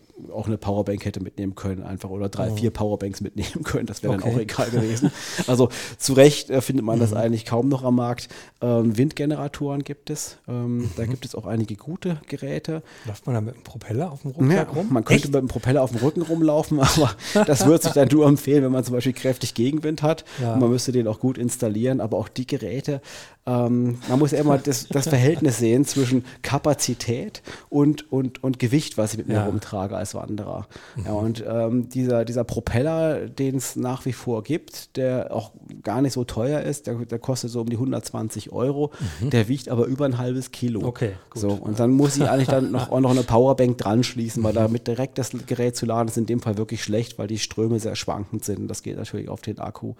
eine 0.46 0.58
Powerbank 0.58 1.04
hätte 1.06 1.22
mitnehmen 1.22 1.56
können 1.56 1.82
einfach 1.84 2.10
oder 2.10 2.30
drei, 2.30 2.51
vier 2.51 2.70
Powerbanks 2.72 3.20
mitnehmen 3.22 3.46
können. 3.63 3.86
Das 3.86 4.01
wäre 4.04 4.13
dann 4.13 4.22
Okay. 4.25 4.36
auch 4.36 4.39
egal 4.39 4.70
gewesen. 4.72 5.12
Also 5.48 5.70
zu 5.98 6.13
Recht 6.13 6.50
äh, 6.50 6.62
findet 6.62 6.86
man 6.86 7.00
das 7.00 7.13
eigentlich 7.13 7.46
kaum 7.46 7.70
noch 7.70 7.84
am 7.84 7.96
Markt. 7.96 8.27
Ähm, 8.62 8.98
Windgeneratoren 8.98 9.84
gibt 9.84 10.10
es. 10.10 10.38
Ähm, 10.48 10.89
Da 10.98 11.05
gibt 11.05 11.25
es 11.25 11.36
auch 11.36 11.46
einige 11.46 11.75
gute 11.75 12.17
Geräte. 12.27 12.82
Läuft 13.05 13.25
man 13.25 13.36
da 13.36 13.41
mit 13.41 13.53
einem 13.55 13.63
Propeller 13.63 14.12
auf 14.12 14.22
dem 14.24 14.32
Ja, 14.32 14.38
Rucksack 14.38 14.75
rum? 14.75 14.88
man 14.91 15.05
könnte 15.05 15.24
Echt? 15.24 15.34
mit 15.34 15.41
dem 15.41 15.48
Propeller 15.48 15.82
auf 15.84 15.91
dem 15.91 16.00
Rücken 16.01 16.22
rumlaufen, 16.22 16.79
aber 16.82 17.15
das 17.46 17.65
würde 17.65 17.84
sich 17.84 17.94
dann 17.94 18.08
nur 18.10 18.27
empfehlen, 18.27 18.63
wenn 18.63 18.72
man 18.72 18.84
zum 18.84 18.94
Beispiel 18.96 19.13
kräftig 19.13 19.53
Gegenwind 19.53 20.01
hat. 20.01 20.25
Ja. 20.41 20.55
Man 20.55 20.70
müsste 20.70 20.91
den 20.91 21.08
auch 21.08 21.20
gut 21.20 21.38
installieren, 21.38 22.01
aber 22.01 22.17
auch 22.17 22.27
die 22.29 22.48
Geräte, 22.48 23.01
ähm, 23.48 24.00
man 24.10 24.17
muss 24.20 24.32
ja 24.32 24.39
immer 24.39 24.58
das, 24.58 24.88
das 24.88 25.08
Verhältnis 25.08 25.60
sehen 25.60 25.86
zwischen 25.86 26.25
Kapazität 26.41 27.44
und, 27.70 28.12
und, 28.12 28.44
und 28.44 28.58
Gewicht, 28.60 28.98
was 28.98 29.12
ich 29.12 29.17
mit 29.20 29.27
mir 29.27 29.36
Ja. 29.36 29.41
Mhm. 29.44 29.50
rumtrage 29.51 29.96
als 29.96 30.15
Wanderer. 30.15 30.67
Ja, 31.05 31.12
und 31.12 31.44
ähm, 31.48 31.89
dieser, 31.89 32.25
dieser 32.25 32.44
Propeller, 32.44 33.27
den 33.27 33.58
es 33.58 33.75
nach 33.75 34.05
wie 34.05 34.13
vor 34.15 34.43
gibt, 34.43 34.95
der 34.98 35.34
auch 35.34 35.51
gar 35.84 36.01
nicht 36.01 36.13
so 36.13 36.24
teuer 36.24 36.62
ist, 36.62 36.88
der, 36.88 36.95
der 36.95 37.19
kostet 37.19 37.51
so 37.51 37.62
um 37.62 37.69
die 37.69 37.75
120 37.75 38.51
Euro, 38.51 38.91
der 39.22 39.48
wiegt 39.48 39.69
aber 39.69 39.86
über 39.86 40.05
ein 40.05 40.17
halbes 40.17 40.51
Kilo. 40.51 40.81
Mhm. 40.81 40.86
Okay, 40.88 41.12
gut. 41.29 41.41
So, 41.41 41.50
und 41.50 41.79
dann 41.79 41.91
muss 41.91 42.17
ich 42.17 42.27
eigentlich 42.29 42.48
dann 42.48 42.72
noch, 42.72 42.89
auch 42.91 43.00
noch 43.00 43.12
eine 43.12 43.24
Powerbank 43.24 43.77
dran 43.77 44.03
schließen, 44.03 44.43
weil 44.43 44.53
damit 44.53 44.88
direkt 44.88 45.17
das 45.17 45.31
Gerät 45.45 45.75
zu 45.75 45.86
laden 45.86 46.07
ist 46.07 46.17
in 46.17 46.25
dem 46.25 46.41
Fall 46.41 46.57
wirklich 46.57 46.84
schlecht, 46.84 47.17
weil 47.19 47.27
die 47.27 47.39
Ströme 47.39 47.79
sehr 47.79 47.95
schwankend 47.95 48.43
sind. 48.45 48.60
Und 48.60 48.67
das 48.67 48.81
geht 48.84 48.98
natürlich 48.98 49.29
auf 49.29 49.41
den 49.41 49.60
Akku. 49.60 49.93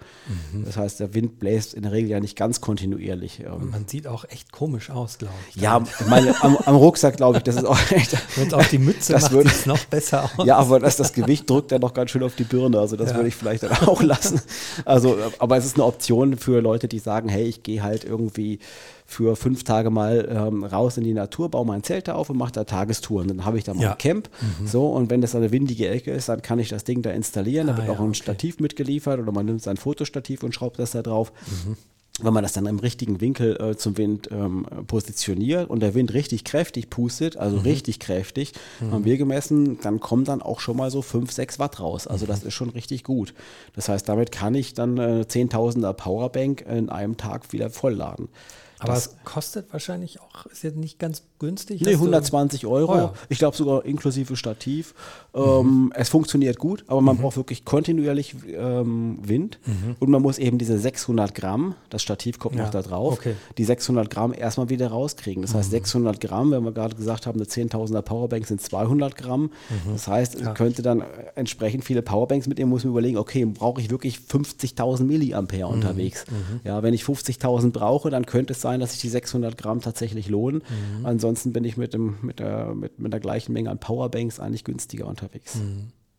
Mhm. 0.52 0.64
Das 0.64 0.76
heißt, 0.76 1.00
der 1.00 1.14
Wind 1.14 1.38
bläst 1.38 1.74
in 1.74 1.82
der 1.82 1.92
Regel 1.92 2.10
ja 2.10 2.20
nicht 2.20 2.36
ganz 2.36 2.60
kontinuierlich. 2.60 3.40
Ähm, 3.40 3.70
Man 3.70 3.86
sieht 3.86 4.06
auch 4.06 4.24
echt 4.28 4.52
komisch 4.52 4.90
aus, 4.90 5.18
glaube 5.18 5.34
ich. 5.54 5.60
ja, 5.62 5.82
meine, 6.08 6.34
am, 6.42 6.56
am 6.56 6.76
Rucksack 6.76 7.16
glaube 7.16 7.38
ich, 7.38 7.42
das 7.44 7.56
ist 7.56 7.64
auch 7.66 7.78
echt. 7.90 8.16
Wenn 8.36 8.48
es 8.48 8.54
auf 8.54 8.68
die 8.68 8.78
Mütze 8.78 9.12
Das 9.12 9.22
macht, 9.30 9.32
sieht 9.32 9.46
es 9.46 9.66
noch 9.66 9.84
besser 9.86 10.24
aus. 10.36 10.46
Ja, 10.46 10.56
aber 10.56 10.80
das, 10.80 10.96
das 10.96 11.12
Gewicht 11.12 11.48
drückt 11.48 11.72
dann 11.72 11.80
noch 11.80 11.94
ganz 11.94 12.10
schön 12.10 12.22
auf 12.22 12.34
die 12.34 12.44
Birne. 12.44 12.78
Also 12.78 12.96
das 12.96 13.10
Ja. 13.10 13.16
würde 13.16 13.28
ich 13.28 13.34
vielleicht 13.34 13.62
dann 13.62 13.72
auch 13.88 14.02
lassen. 14.06 14.40
Also, 14.84 15.16
aber 15.38 15.56
es 15.56 15.64
ist 15.66 15.74
eine 15.76 15.84
Option 15.84 16.36
für 16.36 16.60
Leute, 16.60 16.88
die 16.88 16.98
sagen, 16.98 17.28
hey, 17.28 17.44
ich 17.44 17.62
gehe 17.62 17.82
halt 17.82 18.04
irgendwie 18.04 18.58
für 19.04 19.36
fünf 19.36 19.62
Tage 19.64 19.90
mal 19.90 20.28
ähm, 20.30 20.64
raus 20.64 20.96
in 20.96 21.04
die 21.04 21.14
Natur, 21.14 21.48
baue 21.50 21.64
mein 21.66 21.82
Zelt 21.84 22.08
da 22.08 22.14
auf 22.14 22.28
und 22.30 22.36
mache 22.38 22.52
da 22.52 22.64
Tagestouren. 22.64 23.28
Dann 23.28 23.44
habe 23.44 23.58
ich 23.58 23.64
da 23.64 23.74
mal 23.74 23.82
Ja. 23.82 23.92
ein 23.92 23.98
Camp. 23.98 24.28
So, 24.64 24.88
und 24.88 25.10
wenn 25.10 25.20
das 25.20 25.34
eine 25.34 25.52
windige 25.52 25.88
Ecke 25.88 26.10
ist, 26.10 26.28
dann 26.28 26.42
kann 26.42 26.58
ich 26.58 26.68
das 26.70 26.82
Ding 26.84 27.02
da 27.02 27.10
installieren. 27.10 27.66
Da 27.68 27.74
Ah, 27.74 27.76
wird 27.76 27.86
ja, 27.88 27.92
auch 27.94 28.00
ein 28.00 28.06
okay. 28.08 28.14
Stativ 28.16 28.58
mitgeliefert 28.60 29.20
oder 29.20 29.30
man 29.32 29.46
nimmt 29.46 29.62
sein 29.62 29.76
Fotostativ 29.76 30.42
und 30.42 30.54
schraubt 30.54 30.78
das 30.78 30.90
da 30.92 31.02
drauf. 31.02 31.32
Mhm. 31.66 31.76
Wenn 32.22 32.32
man 32.32 32.42
das 32.42 32.54
dann 32.54 32.64
im 32.64 32.78
richtigen 32.78 33.20
Winkel 33.20 33.60
äh, 33.60 33.76
zum 33.76 33.98
Wind 33.98 34.30
ähm, 34.32 34.64
positioniert 34.86 35.68
und 35.68 35.80
der 35.80 35.94
Wind 35.94 36.14
richtig 36.14 36.44
kräftig 36.44 36.88
pustet, 36.88 37.34
Mhm. 37.34 37.40
also 37.42 37.56
richtig 37.58 38.00
kräftig, 38.00 38.52
haben 38.90 39.04
wir 39.04 39.18
gemessen, 39.18 39.78
dann 39.82 40.00
kommen 40.00 40.24
dann 40.24 40.40
auch 40.40 40.60
schon 40.60 40.78
mal 40.78 40.90
so 40.90 41.02
5, 41.02 41.30
6 41.30 41.58
Watt 41.58 41.78
raus. 41.78 42.06
Also 42.06 42.24
Mhm. 42.24 42.28
das 42.30 42.42
ist 42.44 42.54
schon 42.54 42.70
richtig 42.70 43.04
gut. 43.04 43.34
Das 43.74 43.90
heißt, 43.90 44.08
damit 44.08 44.32
kann 44.32 44.54
ich 44.54 44.72
dann 44.72 44.96
äh, 44.96 45.28
Zehntausender 45.28 45.92
Powerbank 45.92 46.62
in 46.62 46.88
einem 46.88 47.18
Tag 47.18 47.52
wieder 47.52 47.68
vollladen. 47.68 48.28
Aber 48.78 48.92
das- 48.92 49.06
es 49.06 49.16
kostet 49.24 49.72
wahrscheinlich 49.72 50.20
auch, 50.20 50.46
ist 50.46 50.62
jetzt 50.62 50.76
nicht 50.76 50.98
ganz 50.98 51.22
günstig. 51.38 51.80
Nee, 51.80 51.86
Hast 51.86 51.94
du- 51.94 51.98
120 52.06 52.66
Euro. 52.66 52.92
Oh 52.92 52.96
ja. 52.96 53.12
Ich 53.28 53.38
glaube 53.38 53.56
sogar 53.56 53.84
inklusive 53.84 54.36
Stativ. 54.36 54.94
Ähm, 55.34 55.92
Es 55.94 56.08
funktioniert 56.08 56.58
gut, 56.58 56.84
aber 56.88 57.00
Mhm. 57.00 57.06
man 57.06 57.16
braucht 57.18 57.36
wirklich 57.36 57.64
kontinuierlich 57.64 58.34
ähm, 58.54 59.18
Wind. 59.22 59.58
Und 60.00 60.10
man 60.10 60.22
muss 60.22 60.38
eben 60.38 60.58
diese 60.58 60.78
600 60.78 61.34
Gramm, 61.34 61.74
das 61.90 62.02
Stativ 62.02 62.38
kommt 62.38 62.56
Ja, 62.56 62.64
noch 62.64 62.70
da 62.70 62.82
drauf, 62.82 63.14
okay. 63.14 63.32
Mhm. 63.32 63.54
die 63.58 63.64
600 63.64 64.10
Gramm 64.10 64.32
erstmal 64.36 64.68
wieder 64.68 64.88
rauskriegen. 64.88 65.42
Das 65.42 65.54
heißt, 65.54 65.70
600 65.70 66.20
Gramm, 66.20 66.50
wenn 66.50 66.64
wir 66.64 66.72
gerade 66.72 66.96
gesagt 66.96 67.26
haben, 67.26 67.38
eine 67.38 67.46
10.000er 67.46 68.02
Powerbank 68.02 68.46
sind 68.46 68.60
200 68.60 69.16
Gramm. 69.16 69.42
Mhm. 69.70 69.92
Das 69.92 70.06
heißt, 70.08 70.34
ich 70.40 70.54
könnte 70.54 70.82
dann 70.82 71.00
äh, 71.00 71.04
entsprechend 71.34 71.84
viele 71.84 72.02
Powerbanks 72.02 72.46
mitnehmen, 72.46 72.70
muss 72.70 72.84
mir 72.84 72.90
überlegen, 72.90 73.16
okay, 73.18 73.44
brauche 73.44 73.80
ich 73.80 73.90
wirklich 73.90 74.18
50.000 74.18 75.00
Mhm. 75.02 75.06
Milliampere 75.06 75.66
unterwegs? 75.66 76.24
Ja, 76.64 76.82
wenn 76.82 76.94
ich 76.94 77.04
50.000 77.04 77.70
brauche, 77.72 78.10
dann 78.10 78.26
könnte 78.26 78.52
es 78.52 78.60
sein, 78.66 78.80
dass 78.80 78.92
sich 78.92 79.00
die 79.00 79.08
600 79.08 79.56
Gramm 79.56 79.80
tatsächlich 79.80 80.28
lohnen. 80.28 80.62
Mhm. 80.98 81.06
Ansonsten 81.06 81.52
bin 81.52 81.62
ich 81.62 81.76
mit, 81.76 81.94
dem, 81.94 82.16
mit, 82.22 82.40
der, 82.40 82.74
mit, 82.74 82.98
mit 82.98 83.12
der 83.12 83.20
gleichen 83.20 83.52
Menge 83.52 83.70
an 83.70 83.78
Powerbanks 83.78 84.40
eigentlich 84.40 84.64
günstiger 84.64 85.06
unterwegs. 85.06 85.60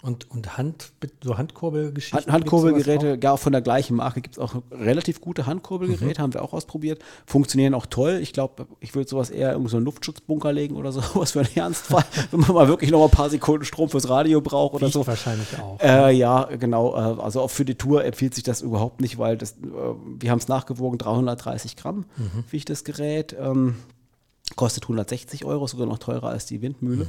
Und, 0.04 0.30
und 0.30 0.58
Hand, 0.60 0.92
so 1.24 1.40
Handkurbelgeschichten? 1.40 2.20
Hand, 2.20 2.32
Handkurbelgeräte, 2.32 3.18
gar 3.18 3.40
von 3.40 3.52
der 3.52 3.62
gleichen 3.62 3.96
Marke 3.96 4.22
gibt 4.22 4.36
es 4.36 4.40
auch 4.40 4.54
relativ 4.72 5.22
gute 5.22 5.48
Handkurbelgeräte, 5.48 6.22
haben 6.22 6.36
wir 6.36 6.44
auch 6.44 6.54
ausprobiert. 6.54 7.02
Funktionieren 7.26 7.74
auch 7.74 7.88
toll. 7.88 8.20
Ich 8.22 8.32
glaube, 8.32 8.68
ich 8.80 8.94
würde 8.94 9.10
sowas 9.10 9.32
eher 9.32 9.56
in 9.56 9.68
so 9.68 9.78
einen 9.78 9.86
Luftschutzbunker 9.86 10.54
legen 10.54 10.76
oder 10.76 10.92
sowas 10.94 11.32
für 11.32 11.40
einen 11.40 11.56
Ernstfall, 11.56 12.06
wenn 12.32 12.42
man 12.42 12.54
mal 12.54 12.68
wirklich 12.68 12.92
noch 12.92 13.04
ein 13.04 13.10
paar 13.10 13.32
Sekunden 13.32 13.66
Strom 13.66 13.90
fürs 13.90 14.08
Radio 14.08 14.40
braucht 14.40 14.68
auch? 14.68 14.74
oder 14.74 14.88
Wiegt 14.88 14.94
so. 14.94 15.08
wahrscheinlich 15.08 15.48
auch. 15.60 15.80
Äh, 15.80 16.12
ja, 16.14 16.44
genau. 16.44 16.96
Äh, 16.96 17.22
also 17.22 17.42
auch 17.42 17.50
für 17.50 17.66
die 17.66 17.76
Tour 17.76 18.04
empfiehlt 18.04 18.36
sich 18.36 18.44
das 18.44 18.62
überhaupt 18.62 19.02
nicht, 19.02 19.18
weil 19.18 19.38
das, 19.38 19.54
äh, 19.54 19.56
wir 20.20 20.32
haben 20.32 20.40
es 20.40 20.48
nachgewogen, 20.48 20.98
330 20.98 21.76
Gramm 21.76 22.06
wiegt 22.50 22.70
das 22.70 22.84
Gerät. 22.84 23.36
Ähm, 23.40 23.76
kostet 24.56 24.84
160 24.86 25.46
Euro, 25.46 25.68
sogar 25.68 25.86
noch 25.86 25.98
teurer 25.98 26.30
als 26.30 26.46
die 26.46 26.62
Windmühle. 26.62 27.06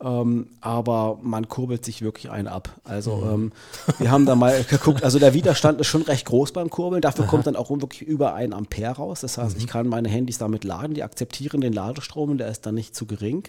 Ähm, 0.00 0.46
aber 0.60 1.18
man 1.22 1.48
kurbelt 1.48 1.84
sich 1.84 2.02
wirklich 2.02 2.30
einen 2.30 2.46
ab. 2.46 2.68
Also 2.84 3.28
ähm, 3.32 3.50
wir 3.98 4.12
haben 4.12 4.26
da 4.26 4.36
mal 4.36 4.62
geguckt, 4.70 5.02
also 5.02 5.18
der 5.18 5.34
Widerstand 5.34 5.80
ist 5.80 5.88
schon 5.88 6.02
recht 6.02 6.24
groß 6.26 6.52
beim 6.52 6.70
Kurbeln. 6.70 7.02
Dafür 7.02 7.26
kommt 7.26 7.48
dann 7.48 7.56
auch 7.56 7.68
wirklich 7.70 8.02
über 8.02 8.34
ein 8.34 8.52
Ampere 8.52 8.92
raus. 8.92 9.20
Das 9.22 9.38
heißt, 9.38 9.56
ich 9.58 9.66
kann 9.66 9.88
meine 9.88 10.08
Handys 10.08 10.38
damit 10.38 10.62
laden, 10.62 10.94
die 10.94 11.02
akzeptieren 11.02 11.60
den 11.60 11.72
Ladestrom 11.72 12.30
und 12.30 12.38
der 12.38 12.48
ist 12.48 12.64
dann 12.64 12.76
nicht 12.76 12.94
zu 12.94 13.06
gering. 13.06 13.42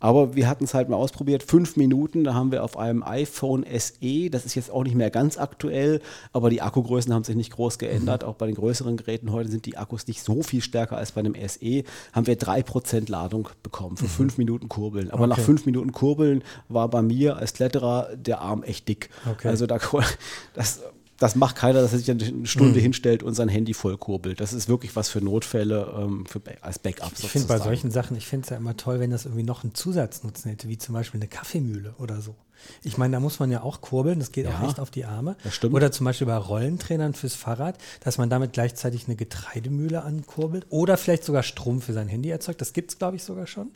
Aber 0.00 0.34
wir 0.34 0.48
hatten 0.48 0.64
es 0.64 0.74
halt 0.74 0.90
mal 0.90 0.96
ausprobiert, 0.96 1.42
fünf 1.42 1.76
Minuten, 1.76 2.24
da 2.24 2.34
haben 2.34 2.52
wir 2.52 2.62
auf 2.62 2.76
einem 2.76 3.02
iPhone 3.02 3.64
SE, 3.64 4.28
das 4.30 4.44
ist 4.44 4.54
jetzt 4.56 4.70
auch 4.70 4.84
nicht 4.84 4.94
mehr 4.96 5.10
ganz 5.10 5.38
aktuell, 5.38 6.02
aber 6.34 6.50
die 6.50 6.60
Akkugrößen 6.60 7.12
haben 7.14 7.24
sich 7.24 7.36
nicht 7.36 7.52
groß 7.52 7.78
geändert. 7.78 8.22
Auch 8.24 8.34
bei 8.34 8.44
den 8.46 8.54
größeren 8.54 8.98
Geräten 8.98 9.32
heute 9.32 9.50
sind 9.50 9.64
die 9.64 9.78
Akkus 9.78 10.06
nicht 10.06 10.22
so 10.22 10.42
viel 10.42 10.60
stärker 10.60 10.98
als 10.98 11.12
bei 11.12 11.20
einem 11.20 11.34
SE, 11.34 11.84
haben 12.12 12.26
wir 12.26 12.38
3% 12.38 13.10
Ladung 13.10 13.48
bekommen 13.62 13.96
für 13.96 14.08
fünf 14.08 14.36
Minuten 14.36 14.68
Kurbeln. 14.68 15.10
Aber 15.10 15.26
nach 15.26 15.38
Okay. 15.38 15.46
fünf 15.46 15.64
Minuten 15.64 15.69
Kurbeln 15.92 16.42
war 16.68 16.88
bei 16.88 17.02
mir 17.02 17.36
als 17.36 17.54
Kletterer 17.54 18.10
der 18.16 18.40
Arm 18.40 18.62
echt 18.62 18.88
dick. 18.88 19.10
Okay. 19.30 19.48
Also 19.48 19.66
da, 19.66 19.78
das, 20.54 20.80
das 21.20 21.36
macht 21.36 21.56
keiner, 21.56 21.82
dass 21.82 21.92
er 21.92 21.98
sich 21.98 22.10
eine 22.10 22.46
Stunde 22.46 22.80
hinstellt 22.80 23.22
und 23.22 23.34
sein 23.34 23.48
Handy 23.48 23.74
voll 23.74 23.98
kurbelt. 23.98 24.40
Das 24.40 24.54
ist 24.54 24.68
wirklich 24.68 24.96
was 24.96 25.10
für 25.10 25.20
Notfälle, 25.20 25.94
ähm, 25.96 26.24
für, 26.26 26.40
als 26.62 26.78
Backup 26.78 27.12
Ich 27.18 27.28
finde 27.28 27.46
bei 27.46 27.58
solchen 27.58 27.90
Sachen, 27.90 28.16
ich 28.16 28.26
finde 28.26 28.44
es 28.44 28.50
ja 28.50 28.56
immer 28.56 28.76
toll, 28.76 29.00
wenn 29.00 29.10
das 29.10 29.26
irgendwie 29.26 29.42
noch 29.42 29.62
einen 29.62 29.74
Zusatznutzen 29.74 30.50
hätte, 30.50 30.68
wie 30.68 30.78
zum 30.78 30.94
Beispiel 30.94 31.20
eine 31.20 31.28
Kaffeemühle 31.28 31.94
oder 31.98 32.22
so. 32.22 32.34
Ich 32.82 32.96
meine, 32.96 33.12
da 33.12 33.20
muss 33.20 33.38
man 33.38 33.50
ja 33.50 33.62
auch 33.62 33.82
kurbeln, 33.82 34.18
das 34.18 34.32
geht 34.32 34.46
auch 34.46 34.62
Ja, 34.62 34.68
echt 34.68 34.80
auf 34.80 34.90
die 34.90 35.04
Arme. 35.04 35.36
Oder 35.70 35.92
zum 35.92 36.04
Beispiel 36.04 36.26
bei 36.26 36.36
Rollentrainern 36.36 37.12
fürs 37.12 37.34
Fahrrad, 37.34 37.76
dass 38.02 38.16
man 38.16 38.30
damit 38.30 38.54
gleichzeitig 38.54 39.06
eine 39.06 39.16
Getreidemühle 39.16 40.02
ankurbelt 40.02 40.66
oder 40.70 40.96
vielleicht 40.96 41.24
sogar 41.24 41.42
Strom 41.42 41.82
für 41.82 41.92
sein 41.92 42.08
Handy 42.08 42.30
erzeugt. 42.30 42.60
Das 42.60 42.72
gibt 42.72 42.92
es, 42.92 42.98
glaube 42.98 43.16
ich, 43.16 43.24
sogar 43.24 43.46
schon. 43.46 43.70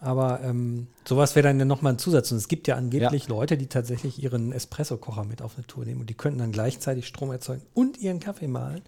Aber 0.00 0.40
ähm, 0.42 0.88
sowas 1.06 1.34
wäre 1.36 1.48
dann 1.48 1.58
ja 1.58 1.64
nochmal 1.64 1.94
ein 1.94 1.98
Zusatz. 1.98 2.30
Und 2.30 2.38
es 2.38 2.48
gibt 2.48 2.68
ja 2.68 2.76
angeblich 2.76 3.28
Leute, 3.28 3.56
die 3.56 3.66
tatsächlich 3.66 4.22
ihren 4.22 4.52
Espresso-Kocher 4.52 5.24
mit 5.24 5.42
auf 5.42 5.56
eine 5.56 5.66
Tour 5.66 5.84
nehmen 5.84 6.02
und 6.02 6.10
die 6.10 6.14
könnten 6.14 6.38
dann 6.38 6.52
gleichzeitig 6.52 7.06
Strom 7.06 7.30
erzeugen 7.30 7.62
und 7.74 7.98
ihren 7.98 8.20
Kaffee 8.20 8.48
mahlen 8.48 8.82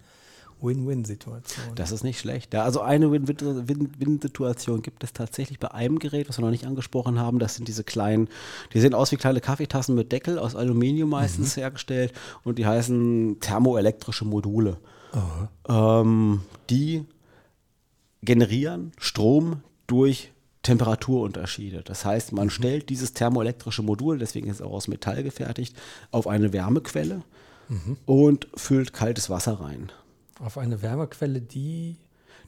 Win-Win-Situation. 0.61 1.75
Das 1.75 1.91
ist 1.91 2.03
nicht 2.03 2.19
schlecht. 2.19 2.53
Ja, 2.53 2.63
also 2.63 2.81
eine 2.81 3.11
Win-Win-Situation 3.11 4.81
gibt 4.81 5.03
es 5.03 5.13
tatsächlich 5.13 5.59
bei 5.59 5.71
einem 5.71 5.99
Gerät, 5.99 6.27
was 6.27 6.37
wir 6.37 6.43
noch 6.43 6.51
nicht 6.51 6.65
angesprochen 6.65 7.19
haben. 7.19 7.39
Das 7.39 7.55
sind 7.55 7.67
diese 7.67 7.83
kleinen, 7.83 8.27
die 8.73 8.79
sehen 8.79 8.93
aus 8.93 9.11
wie 9.11 9.17
kleine 9.17 9.41
Kaffeetassen 9.41 9.95
mit 9.95 10.11
Deckel, 10.11 10.37
aus 10.37 10.55
Aluminium 10.55 11.11
meistens 11.11 11.55
mhm. 11.55 11.61
hergestellt 11.61 12.13
und 12.43 12.57
die 12.57 12.65
heißen 12.65 13.37
thermoelektrische 13.39 14.25
Module. 14.25 14.77
Ähm, 15.67 16.41
die 16.69 17.05
generieren 18.21 18.91
Strom 18.97 19.63
durch 19.87 20.31
Temperaturunterschiede. 20.63 21.83
Das 21.83 22.05
heißt, 22.05 22.33
man 22.33 22.45
mhm. 22.45 22.51
stellt 22.51 22.89
dieses 22.89 23.13
thermoelektrische 23.13 23.81
Modul, 23.81 24.19
deswegen 24.19 24.49
ist 24.49 24.57
es 24.57 24.61
auch 24.61 24.73
aus 24.73 24.87
Metall 24.87 25.23
gefertigt, 25.23 25.75
auf 26.11 26.27
eine 26.27 26.51
Wärmequelle 26.51 27.21
mhm. 27.69 27.97
und 28.05 28.47
füllt 28.55 28.93
kaltes 28.93 29.29
Wasser 29.29 29.59
rein. 29.61 29.91
Auf 30.39 30.57
eine 30.57 30.81
Wärmequelle, 30.81 31.41
die 31.41 31.97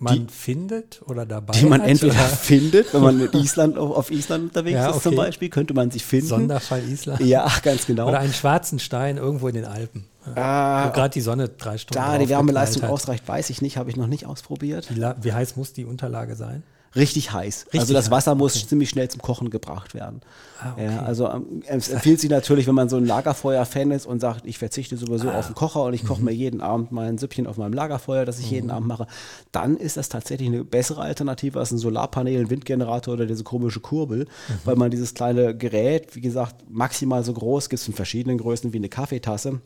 man 0.02 0.28
die, 0.28 0.34
findet 0.34 1.02
oder 1.06 1.26
dabei 1.26 1.54
Die 1.54 1.66
man 1.66 1.82
hat, 1.82 1.90
entweder 1.90 2.14
oder? 2.14 2.24
findet, 2.26 2.94
wenn 2.94 3.02
man 3.02 3.22
in 3.22 3.34
Island, 3.34 3.78
auf, 3.78 3.96
auf 3.96 4.12
Island 4.12 4.46
unterwegs 4.46 4.76
ja, 4.76 4.88
okay. 4.88 4.98
ist 4.98 5.04
zum 5.04 5.16
Beispiel, 5.16 5.50
könnte 5.50 5.74
man 5.74 5.92
sie 5.92 6.00
finden. 6.00 6.28
Sonderfall 6.28 6.84
Island. 6.90 7.22
Ja, 7.22 7.50
ganz 7.62 7.86
genau. 7.86 8.10
Oder 8.10 8.20
einen 8.20 8.34
schwarzen 8.34 8.80
Stein 8.80 9.18
irgendwo 9.18 9.48
in 9.48 9.56
den 9.56 9.66
Alpen. 9.66 10.06
Ja. 10.36 10.90
Äh, 10.90 10.92
Gerade 10.92 11.14
die 11.14 11.22
Sonne 11.22 11.50
drei 11.50 11.78
Stunden. 11.78 12.04
Da 12.04 12.18
die 12.18 12.30
Wärmeleistung 12.30 12.84
ausreicht, 12.84 13.28
weiß 13.28 13.50
ich 13.52 13.62
nicht, 13.62 13.78
habe 13.78 13.90
ich 13.90 13.96
noch 13.96 14.08
nicht 14.08 14.26
ausprobiert. 14.26 14.88
Wie, 14.96 15.02
wie 15.22 15.34
heiß 15.34 15.56
muss 15.56 15.74
die 15.74 15.86
Unterlage 15.86 16.36
sein? 16.36 16.64
Richtig 16.96 17.32
heiß. 17.32 17.66
Richtig 17.68 17.80
also 17.80 17.94
das 17.94 18.12
Wasser 18.12 18.32
heiß. 18.32 18.38
muss 18.38 18.56
okay. 18.56 18.68
ziemlich 18.68 18.90
schnell 18.90 19.10
zum 19.10 19.22
Kochen 19.22 19.50
gebracht 19.50 19.94
werden. 19.94 20.22
Ah, 20.60 20.74
okay. 20.74 20.86
ja, 20.86 21.02
also 21.04 21.30
ähm, 21.30 21.64
es 21.66 21.90
empfiehlt 21.90 22.20
sich 22.20 22.30
natürlich, 22.30 22.68
wenn 22.68 22.76
man 22.76 22.90
so 22.90 22.98
ein 22.98 23.06
Lagerfeuer-Fan 23.06 23.92
ist 23.92 24.06
und 24.06 24.20
sagt, 24.20 24.46
ich 24.46 24.58
verzichte 24.58 24.98
sowieso 24.98 25.30
ah. 25.30 25.40
auf 25.40 25.48
den 25.48 25.56
Kocher 25.56 25.84
und 25.84 25.94
ich 25.94 26.06
koche 26.06 26.20
mhm. 26.20 26.26
mir 26.26 26.34
jeden 26.34 26.62
Abend 26.62 26.92
mal 26.92 27.08
ein 27.08 27.18
Süppchen 27.18 27.48
auf 27.48 27.58
meinem 27.58 27.74
Lagerfeuer, 27.74 28.26
das 28.26 28.40
ich 28.40 28.48
mhm. 28.48 28.54
jeden 28.54 28.72
Abend 28.72 28.88
mache, 28.88 29.08
dann 29.52 29.78
ist 29.78 29.98
das 29.98 30.10
tatsächlich 30.10 30.50
eine 30.50 30.64
bessere 30.64 31.02
Alternative 31.02 31.60
als 31.60 31.72
ein 31.72 31.78
Solarpanel, 31.78 32.42
ein 32.42 32.50
Windgenerator 32.50 33.14
oder 33.14 33.26
diese 33.26 33.44
komische 33.44 33.80
Kurbel, 33.80 34.20
mhm. 34.20 34.54
weil 34.66 34.76
man 34.76 34.92
dieses 34.92 35.14
kleine 35.14 35.56
Gerät, 35.56 36.16
wie 36.16 36.22
gesagt, 36.22 36.56
maximal 36.70 37.24
so 37.24 37.34
groß, 37.34 37.70
gibt 37.70 37.82
es 37.82 37.88
in 37.88 37.94
verschiedenen 37.94 38.38
Größen 38.38 38.74
wie 38.74 38.78
eine 38.78 38.90
Kaffeetasse, 38.90 39.62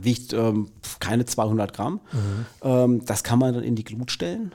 wiegt 0.00 0.32
ähm, 0.32 0.68
keine 0.98 1.24
200 1.24 1.72
Gramm. 1.72 2.00
Mhm. 2.12 2.46
Ähm, 2.62 3.04
das 3.04 3.24
kann 3.24 3.38
man 3.38 3.54
dann 3.54 3.64
in 3.64 3.76
die 3.76 3.84
Glut 3.84 4.10
stellen 4.10 4.52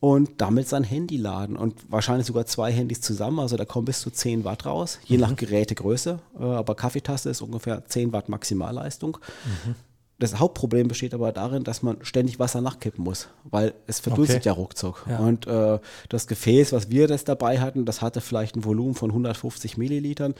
und 0.00 0.30
damit 0.38 0.68
sein 0.68 0.84
Handy 0.84 1.16
laden 1.16 1.56
und 1.56 1.90
wahrscheinlich 1.90 2.26
sogar 2.26 2.46
zwei 2.46 2.70
Handys 2.70 3.00
zusammen. 3.00 3.40
Also 3.40 3.56
da 3.56 3.64
kommen 3.64 3.86
bis 3.86 4.00
zu 4.00 4.10
10 4.10 4.44
Watt 4.44 4.66
raus, 4.66 4.98
je 5.04 5.16
mhm. 5.16 5.22
nach 5.22 5.36
Gerätegröße. 5.36 6.18
Äh, 6.38 6.42
aber 6.42 6.74
Kaffeetasse 6.74 7.30
ist 7.30 7.40
ungefähr 7.40 7.84
10 7.86 8.12
Watt 8.12 8.28
Maximalleistung. 8.28 9.18
Mhm. 9.44 9.74
Das 10.18 10.38
Hauptproblem 10.38 10.86
besteht 10.86 11.12
aber 11.12 11.32
darin, 11.32 11.64
dass 11.64 11.82
man 11.82 11.96
ständig 12.02 12.38
Wasser 12.38 12.60
nachkippen 12.60 13.02
muss, 13.02 13.28
weil 13.44 13.74
es 13.88 13.98
verdunstet 13.98 14.38
okay. 14.38 14.48
ja 14.48 14.52
ruckzuck. 14.52 15.04
Ja. 15.08 15.18
Und 15.18 15.46
äh, 15.48 15.80
das 16.08 16.28
Gefäß, 16.28 16.72
was 16.72 16.88
wir 16.88 17.08
das 17.08 17.24
dabei 17.24 17.60
hatten, 17.60 17.84
das 17.84 18.00
hatte 18.00 18.20
vielleicht 18.20 18.56
ein 18.56 18.64
Volumen 18.64 18.94
von 18.94 19.10
150 19.10 19.76
Millilitern. 19.76 20.34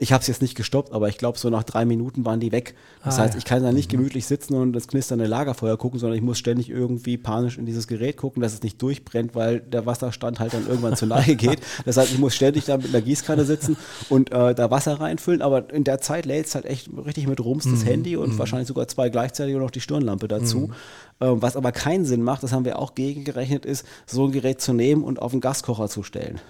Ich 0.00 0.12
habe 0.12 0.20
es 0.20 0.28
jetzt 0.28 0.42
nicht 0.42 0.54
gestoppt, 0.54 0.92
aber 0.92 1.08
ich 1.08 1.18
glaube, 1.18 1.38
so 1.38 1.50
nach 1.50 1.64
drei 1.64 1.84
Minuten 1.84 2.24
waren 2.24 2.38
die 2.38 2.52
weg. 2.52 2.76
Das 3.04 3.18
ah, 3.18 3.22
heißt, 3.22 3.34
ich 3.34 3.44
kann 3.44 3.64
da 3.64 3.72
nicht 3.72 3.90
mhm. 3.90 3.96
gemütlich 3.96 4.26
sitzen 4.26 4.54
und 4.54 4.72
das 4.72 4.86
knisternde 4.86 5.26
Lagerfeuer 5.26 5.76
gucken, 5.76 5.98
sondern 5.98 6.16
ich 6.16 6.22
muss 6.22 6.38
ständig 6.38 6.70
irgendwie 6.70 7.16
panisch 7.16 7.58
in 7.58 7.66
dieses 7.66 7.88
Gerät 7.88 8.16
gucken, 8.16 8.40
dass 8.40 8.54
es 8.54 8.62
nicht 8.62 8.80
durchbrennt, 8.80 9.34
weil 9.34 9.58
der 9.58 9.86
Wasserstand 9.86 10.38
halt 10.38 10.54
dann 10.54 10.68
irgendwann 10.68 10.94
zu 10.94 11.06
nahe 11.06 11.34
geht. 11.36 11.58
Das 11.84 11.96
heißt, 11.96 12.12
ich 12.12 12.18
muss 12.18 12.36
ständig 12.36 12.66
da 12.66 12.76
mit 12.76 12.94
einer 12.94 13.00
Gießkanne 13.00 13.44
sitzen 13.44 13.76
und 14.08 14.30
äh, 14.30 14.54
da 14.54 14.70
Wasser 14.70 15.00
reinfüllen, 15.00 15.42
aber 15.42 15.72
in 15.72 15.82
der 15.82 16.00
Zeit 16.00 16.26
lädt 16.26 16.46
es 16.46 16.54
halt 16.54 16.66
echt 16.66 16.88
richtig 17.04 17.26
mit 17.26 17.40
Rums 17.40 17.64
das 17.64 17.80
mhm. 17.80 17.88
Handy 17.88 18.16
und 18.16 18.34
mhm. 18.34 18.38
wahrscheinlich 18.38 18.68
sogar 18.68 18.86
zwei 18.86 19.08
gleichzeitig 19.08 19.56
und 19.56 19.62
noch 19.62 19.72
die 19.72 19.80
Stirnlampe 19.80 20.28
dazu. 20.28 20.58
Mhm. 20.58 20.74
Ähm, 21.20 21.42
was 21.42 21.56
aber 21.56 21.72
keinen 21.72 22.04
Sinn 22.04 22.22
macht, 22.22 22.44
das 22.44 22.52
haben 22.52 22.64
wir 22.64 22.78
auch 22.78 22.94
gegengerechnet, 22.94 23.66
ist, 23.66 23.84
so 24.06 24.26
ein 24.26 24.32
Gerät 24.32 24.60
zu 24.60 24.72
nehmen 24.72 25.02
und 25.02 25.20
auf 25.20 25.32
den 25.32 25.40
Gaskocher 25.40 25.88
zu 25.88 26.04
stellen. 26.04 26.40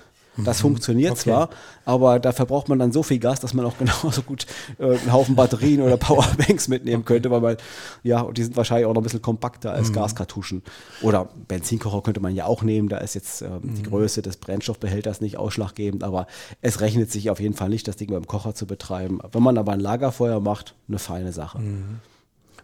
Das 0.45 0.59
mhm. 0.59 0.63
funktioniert 0.63 1.13
okay. 1.13 1.23
zwar, 1.23 1.51
aber 1.85 2.21
da 2.21 2.33
verbraucht 2.33 2.69
man 2.69 2.79
dann 2.79 2.93
so 2.93 3.03
viel 3.03 3.19
Gas, 3.19 3.41
dass 3.41 3.55
man 3.55 3.65
auch 3.65 3.77
genauso 3.79 4.23
gut 4.23 4.47
äh, 4.79 4.97
einen 4.97 5.13
Haufen 5.13 5.35
Batterien 5.35 5.83
oder 5.83 5.97
Powerbanks 5.99 6.69
mitnehmen 6.69 7.03
okay. 7.03 7.15
könnte, 7.15 7.31
weil 7.31 7.41
man, 7.41 7.57
ja, 8.03 8.31
die 8.31 8.45
sind 8.45 8.57
wahrscheinlich 8.57 8.87
auch 8.87 8.95
noch 8.95 9.01
ein 9.01 9.05
bisschen 9.05 9.23
kompakter 9.23 9.73
als 9.73 9.89
mhm. 9.89 9.95
Gaskartuschen. 9.95 10.63
Oder 11.03 11.29
Benzinkocher 11.49 12.03
könnte 12.03 12.21
man 12.21 12.35
ja 12.35 12.45
auch 12.45 12.63
nehmen, 12.63 12.89
da 12.89 12.99
ist 12.99 13.15
jetzt 13.15 13.43
ähm, 13.43 13.61
mhm. 13.63 13.75
die 13.75 13.83
Größe 13.83 14.23
des 14.23 14.37
Brennstoffbehälters 14.37 15.21
nicht 15.21 15.37
ausschlaggebend, 15.39 16.05
aber 16.05 16.27
es 16.63 16.81
rechnet 16.81 17.11
sich 17.11 17.31
auf 17.31 17.41
jeden 17.41 17.55
Fall 17.55 17.69
nicht, 17.69 17.89
das 17.89 17.97
Ding 17.97 18.11
beim 18.11 18.27
Kocher 18.27 18.55
zu 18.55 18.67
betreiben. 18.67 19.21
Wenn 19.33 19.43
man 19.43 19.59
aber 19.59 19.73
ein 19.73 19.81
Lagerfeuer 19.81 20.41
macht, 20.41 20.75
eine 20.89 20.99
feine 20.99 21.33
Sache. 21.33 21.59
Mhm. 21.59 22.01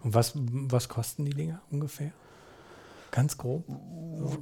Und 0.03 0.15
was, 0.15 0.33
was 0.35 0.89
kosten 0.89 1.25
die 1.25 1.33
Dinger 1.35 1.61
ungefähr? 1.71 2.13
Ganz 3.15 3.39
grob? 3.39 3.63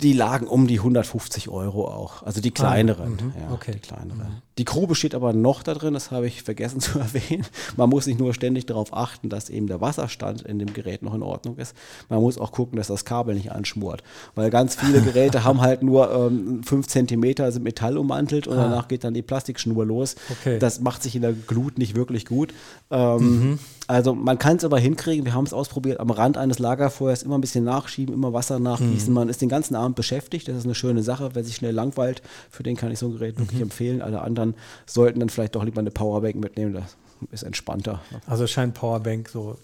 Die 0.01 0.15
lagen 0.15 0.47
um 0.47 0.67
die 0.67 0.79
150 0.79 1.51
Euro 1.51 1.87
auch. 1.89 2.23
Also 2.23 2.41
die 2.41 2.49
ah, 2.51 2.55
kleineren. 2.55 3.19
Ah, 3.21 3.41
ja, 3.41 3.53
okay. 3.53 3.73
Die 3.73 3.81
kleineren. 3.81 4.19
Mhm. 4.19 4.43
Die 4.57 4.65
Crew 4.65 4.87
besteht 4.87 5.15
aber 5.15 5.35
noch 5.35 5.63
da 5.63 5.75
drin, 5.75 5.93
das 5.93 6.11
habe 6.11 6.27
ich 6.27 6.43
vergessen 6.43 6.81
zu 6.81 6.99
erwähnen. 6.99 7.45
Man 7.77 7.91
muss 7.91 8.07
nicht 8.07 8.19
nur 8.19 8.33
ständig 8.33 8.65
darauf 8.65 8.95
achten, 8.97 9.29
dass 9.29 9.51
eben 9.51 9.67
der 9.67 9.83
Wasserstand 9.83 10.41
in 10.41 10.59
dem 10.59 10.73
Gerät 10.73 11.03
noch 11.03 11.13
in 11.13 11.23
Ordnung 11.23 11.59
ist. 11.59 11.77
Man 12.09 12.21
muss 12.23 12.39
auch 12.39 12.51
gucken, 12.51 12.79
dass 12.79 12.87
das 12.87 13.05
Kabel 13.05 13.35
nicht 13.35 13.53
anschmort. 13.53 14.03
Weil 14.35 14.49
ganz 14.49 14.75
viele 14.75 15.01
Geräte 15.03 15.45
haben 15.45 15.61
halt 15.61 15.83
nur 15.83 16.11
ähm, 16.11 16.63
5 16.65 16.87
cm 16.87 17.51
sind 17.53 17.63
Metall 17.63 17.99
ummantelt 17.99 18.47
und 18.47 18.57
ah. 18.57 18.63
danach 18.63 18.89
geht 18.89 19.05
dann 19.05 19.13
die 19.13 19.23
Plastikschnur 19.23 19.85
los. 19.85 20.17
Okay. 20.31 20.59
Das 20.59 20.81
macht 20.81 21.03
sich 21.03 21.15
in 21.15 21.21
der 21.21 21.35
Glut 21.35 21.77
nicht 21.77 21.95
wirklich 21.95 22.25
gut. 22.25 22.55
Ähm, 22.91 23.19
mhm. 23.19 23.59
Also 23.93 24.15
man 24.15 24.39
kann 24.39 24.57
es 24.57 24.65
aber 24.65 24.79
hinkriegen, 24.79 25.27
wir 25.27 25.35
haben 25.35 25.45
es 25.45 25.53
ausprobiert, 25.53 26.01
am 26.01 26.11
Rand 26.11 26.39
eines 26.39 26.59
Lagerfeuers 26.59 27.23
immer 27.23 27.37
ein 27.37 27.43
bisschen 27.43 27.65
nachschieben, 27.65 28.15
immer 28.15 28.33
Wasser 28.33 28.59
nachgießen. 28.59 29.11
Mhm. 29.11 29.15
Man 29.15 29.29
ist 29.29 29.43
den 29.43 29.51
ganzen 29.51 29.77
Abend 29.77 29.97
beschäftigt, 29.97 30.49
das 30.49 30.57
ist 30.57 30.65
eine 30.65 30.75
schöne 30.75 31.03
Sache. 31.03 31.31
Wer 31.35 31.45
sich 31.45 31.57
schnell 31.57 31.75
langweilt, 31.75 32.23
für 32.49 32.63
den 32.63 32.75
kann 32.75 32.91
ich 32.91 32.99
so 32.99 33.09
ein 33.09 33.13
Gerät 33.13 33.37
mhm. 33.37 33.43
wirklich 33.43 33.61
empfehlen. 33.61 34.01
Alle 34.01 34.23
anderen 34.23 34.55
sollten 34.87 35.21
dann 35.21 35.29
vielleicht 35.29 35.55
doch 35.57 35.63
lieber 35.63 35.81
eine 35.81 35.91
Powerbank 35.91 36.37
mitnehmen, 36.37 36.73
das 36.73 36.97
ist 37.33 37.43
entspannter. 37.43 38.01
Also 38.27 38.47
scheint 38.47 38.73
Powerbank 38.73 39.29
so 39.29 39.59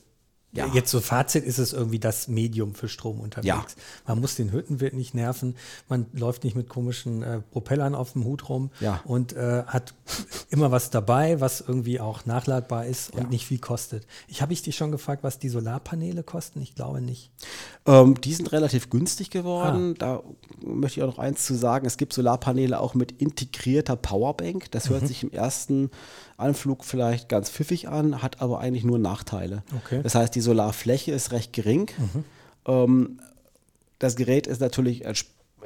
ja. 0.53 0.67
Jetzt 0.73 0.91
so 0.91 1.01
Fazit 1.01 1.45
ist 1.45 1.59
es 1.59 1.75
irgendwie 1.75 1.99
das 1.99 2.27
Medium 2.27 2.75
für 2.75 2.89
Strom 2.89 3.21
unterwegs. 3.21 3.47
Ja. 3.47 3.65
Man 4.07 4.21
muss 4.21 4.35
den 4.35 4.51
Hüttenwirt 4.51 4.95
nicht 4.95 5.15
nerven, 5.15 5.57
man 5.89 6.07
läuft 6.13 6.43
nicht 6.45 6.57
mit 6.57 6.71
komischen 6.71 7.23
äh, 7.23 7.41
Propellern 7.53 7.95
auf 7.95 8.13
dem 8.13 8.25
Hut 8.25 8.49
rum 8.49 8.71
ja. 8.81 9.01
und 9.05 9.35
äh, 9.35 9.65
hat 9.67 9.95
immer 10.49 10.71
was 10.71 10.89
dabei, 10.89 11.41
was 11.41 11.61
irgendwie 11.61 12.01
auch 12.01 12.25
nachladbar 12.25 12.87
ist 12.87 13.11
und 13.15 13.29
nicht 13.31 13.47
viel 13.47 13.59
kostet. 13.59 14.07
Ich 14.27 14.41
habe 14.41 14.55
ich 14.55 14.63
dich 14.63 14.75
schon 14.75 14.91
gefragt, 14.91 15.23
was 15.23 15.39
die 15.39 15.51
Solarpaneele 15.51 16.23
kosten? 16.23 16.63
Ich 16.63 16.75
glaube 16.75 17.03
nicht. 17.03 17.31
Ähm, 17.85 18.19
die 18.19 18.33
sind 18.33 18.51
relativ 18.53 18.89
günstig 18.89 19.31
geworden. 19.31 19.95
Ah. 19.97 19.99
Da 19.99 20.23
möchte 20.65 21.01
ich 21.01 21.05
auch 21.05 21.09
noch 21.09 21.19
eins 21.19 21.45
zu 21.45 21.55
sagen. 21.55 21.87
Es 21.87 21.99
gibt 21.99 22.15
Solarpaneele 22.15 22.81
auch 22.81 22.95
mit 22.95 23.13
integrierter 23.21 23.97
Powerbank. 23.97 24.71
Das 24.71 24.89
hört 24.89 25.03
mhm. 25.03 25.07
sich 25.07 25.23
im 25.23 25.31
ersten 25.31 25.91
Anflug 26.39 26.85
vielleicht 26.85 27.29
ganz 27.29 27.51
pfiffig 27.51 27.89
an, 27.89 28.23
hat 28.23 28.41
aber 28.41 28.61
eigentlich 28.61 28.85
nur 28.85 28.99
Nachteile. 28.99 29.65
Okay. 29.77 30.01
Das 30.03 30.15
heißt, 30.15 30.37
die 30.39 30.43
Solarfläche 30.43 31.11
ist 31.11 31.33
recht 31.33 31.53
gering. 31.53 31.91
Mhm. 31.99 32.25
Ähm, 32.65 33.21
das 33.99 34.15
Gerät 34.15 34.47
ist 34.47 34.61
natürlich 34.61 35.05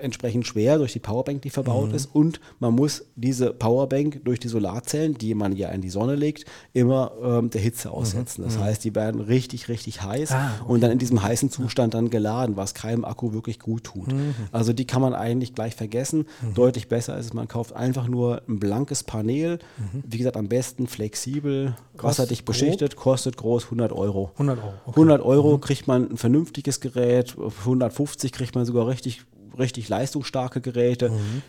entsprechend 0.00 0.46
schwer 0.46 0.78
durch 0.78 0.92
die 0.92 0.98
Powerbank, 0.98 1.42
die 1.42 1.50
verbaut 1.50 1.90
mhm. 1.90 1.94
ist. 1.94 2.07
Und 2.07 2.40
man 2.59 2.74
muss 2.74 3.05
diese 3.16 3.52
Powerbank 3.52 4.24
durch 4.24 4.40
die 4.40 4.48
Solarzellen, 4.48 5.14
die 5.14 5.35
man 5.35 5.57
ja 5.57 5.68
in 5.70 5.81
die 5.81 5.90
Sonne 5.90 6.14
legt, 6.14 6.44
immer 6.72 7.12
ähm, 7.22 7.50
der 7.50 7.61
Hitze 7.61 7.88
mhm. 7.88 7.94
aussetzen. 7.94 8.42
Mhm. 8.42 8.46
Das 8.46 8.59
heißt, 8.59 8.85
die 8.85 8.94
werden 8.94 9.20
richtig, 9.20 9.68
richtig 9.68 10.02
heiß 10.02 10.33
ah, 10.33 10.50
okay. 10.61 10.72
und 10.72 10.81
dann 10.81 10.90
in 10.90 10.98
diesem 10.98 11.22
heißen 11.22 11.50
Zustand 11.50 11.94
dann 11.94 12.11
geladen, 12.11 12.57
was 12.57 12.74
keinem 12.74 13.05
Akku 13.05 13.33
wirklich 13.33 13.59
gut 13.59 13.85
tut. 13.85 14.12
Mhm. 14.12 14.35
Also 14.50 14.72
die 14.72 14.87
kann 14.87 15.02
man 15.02 15.14
eigentlich 15.14 15.55
gleich 15.55 15.74
vergessen. 15.74 16.26
Mhm. 16.42 16.55
Deutlich 16.55 16.88
besser 16.88 17.18
ist 17.18 17.26
es, 17.26 17.35
man 17.35 17.48
kauft 17.48 17.74
einfach 17.74 18.09
nur 18.09 18.42
ein 18.48 18.59
blankes 18.59 19.05
Panel. 19.05 19.59
Mhm. 19.78 20.05
Wie 20.07 20.18
gesagt, 20.18 20.37
am 20.37 20.48
besten 20.48 20.87
flexibel, 20.87 21.76
wasserdicht 21.96 22.44
beschichtet, 22.44 22.96
kostet 22.96 23.37
groß 23.37 23.64
100 23.64 23.92
Euro. 23.92 24.31
100 24.35 24.59
Euro. 24.59 24.74
Okay. 24.87 25.00
100 25.00 25.22
Euro 25.22 25.59
kriegt 25.59 25.87
man 25.87 26.11
ein 26.11 26.16
vernünftiges 26.16 26.81
Gerät, 26.81 27.37
150 27.38 28.33
kriegt 28.33 28.55
man 28.55 28.64
sogar 28.64 28.87
richtig 28.88 29.24
richtig 29.59 29.88
leistungsstarke 29.88 30.61
Geräte. 30.61 31.11
Mhm. 31.11 31.43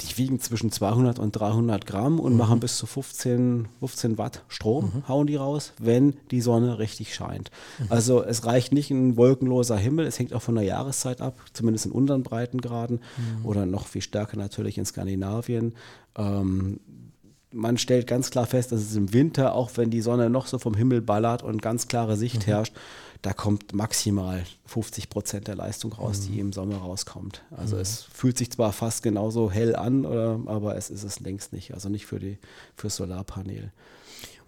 Die 0.00 0.18
wiegen 0.18 0.40
zwischen 0.40 0.72
200 0.72 1.20
und 1.20 1.32
300 1.32 1.86
Gramm 1.86 2.18
und 2.18 2.32
mhm. 2.32 2.38
machen 2.38 2.60
bis 2.60 2.76
zu 2.76 2.86
15, 2.86 3.68
15 3.78 4.18
Watt 4.18 4.42
Strom, 4.48 4.86
mhm. 4.86 5.08
hauen 5.08 5.26
die 5.28 5.36
raus, 5.36 5.74
wenn 5.78 6.14
die 6.32 6.40
Sonne 6.40 6.78
richtig 6.80 7.14
scheint. 7.14 7.52
Mhm. 7.78 7.86
Also 7.88 8.24
es 8.24 8.44
reicht 8.44 8.72
nicht 8.72 8.90
ein 8.90 9.16
wolkenloser 9.16 9.76
Himmel, 9.76 10.06
es 10.06 10.18
hängt 10.18 10.34
auch 10.34 10.42
von 10.42 10.56
der 10.56 10.64
Jahreszeit 10.64 11.20
ab, 11.20 11.36
zumindest 11.52 11.86
in 11.86 11.92
unseren 11.92 12.24
Breitengraden 12.24 13.00
mhm. 13.16 13.46
oder 13.46 13.64
noch 13.64 13.86
viel 13.86 14.02
stärker 14.02 14.36
natürlich 14.36 14.76
in 14.76 14.86
Skandinavien. 14.86 15.74
Ähm, 16.16 16.80
man 17.52 17.78
stellt 17.78 18.06
ganz 18.06 18.30
klar 18.30 18.46
fest, 18.46 18.72
dass 18.72 18.80
es 18.80 18.96
im 18.96 19.12
Winter, 19.12 19.54
auch 19.54 19.70
wenn 19.76 19.90
die 19.90 20.00
Sonne 20.00 20.30
noch 20.30 20.46
so 20.46 20.58
vom 20.58 20.74
Himmel 20.74 21.02
ballert 21.02 21.42
und 21.42 21.62
ganz 21.62 21.88
klare 21.88 22.16
Sicht 22.16 22.46
mhm. 22.46 22.50
herrscht, 22.50 22.74
da 23.22 23.32
kommt 23.32 23.72
maximal 23.72 24.42
50 24.66 25.08
Prozent 25.08 25.46
der 25.46 25.54
Leistung 25.54 25.92
raus, 25.92 26.20
mhm. 26.20 26.32
die 26.32 26.40
im 26.40 26.52
Sommer 26.52 26.78
rauskommt. 26.78 27.42
Also 27.50 27.76
mhm. 27.76 27.82
es 27.82 28.02
fühlt 28.02 28.36
sich 28.36 28.50
zwar 28.50 28.72
fast 28.72 29.02
genauso 29.02 29.50
hell 29.50 29.76
an, 29.76 30.04
oder, 30.04 30.40
aber 30.46 30.76
es 30.76 30.90
ist 30.90 31.04
es 31.04 31.20
längst 31.20 31.52
nicht. 31.52 31.72
Also 31.72 31.88
nicht 31.88 32.06
für 32.06 32.18
die 32.18 32.38
fürs 32.76 32.96
Solarpanel. 32.96 33.72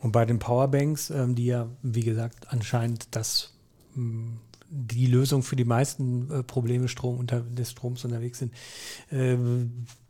Und 0.00 0.12
bei 0.12 0.24
den 0.26 0.38
Powerbanks, 0.38 1.10
ähm, 1.10 1.34
die 1.34 1.46
ja, 1.46 1.68
wie 1.82 2.02
gesagt, 2.02 2.48
anscheinend 2.52 3.14
das 3.14 3.52
mh, 3.94 4.02
hm, 4.02 4.38
die 4.74 5.06
Lösung 5.06 5.42
für 5.42 5.56
die 5.56 5.64
meisten 5.64 6.30
äh, 6.30 6.42
Probleme 6.42 6.88
Strom 6.88 7.18
unter, 7.18 7.40
des 7.40 7.70
Stroms 7.70 8.04
unterwegs 8.04 8.40
sind. 8.40 8.52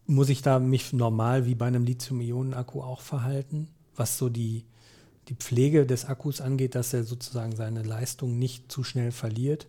Muss 0.07 0.29
ich 0.29 0.43
da 0.43 0.59
mich 0.59 0.93
normal 0.93 1.47
wie 1.47 1.55
bei 1.55 1.67
einem 1.67 1.85
Lithium-Ionen-Akku 1.85 2.83
auch 2.83 3.01
verhalten, 3.01 3.69
was 3.97 4.19
so 4.19 4.29
die, 4.29 4.65
die 5.29 5.35
Pflege 5.35 5.87
des 5.87 6.05
Akkus 6.05 6.43
angeht, 6.43 6.75
dass 6.75 6.93
er 6.93 7.05
sozusagen 7.05 7.57
seine 7.57 7.83
Leistung 7.83 8.39
nicht 8.39 8.71
zu 8.71 8.85
schnell 8.85 9.13
verliert? 9.13 9.67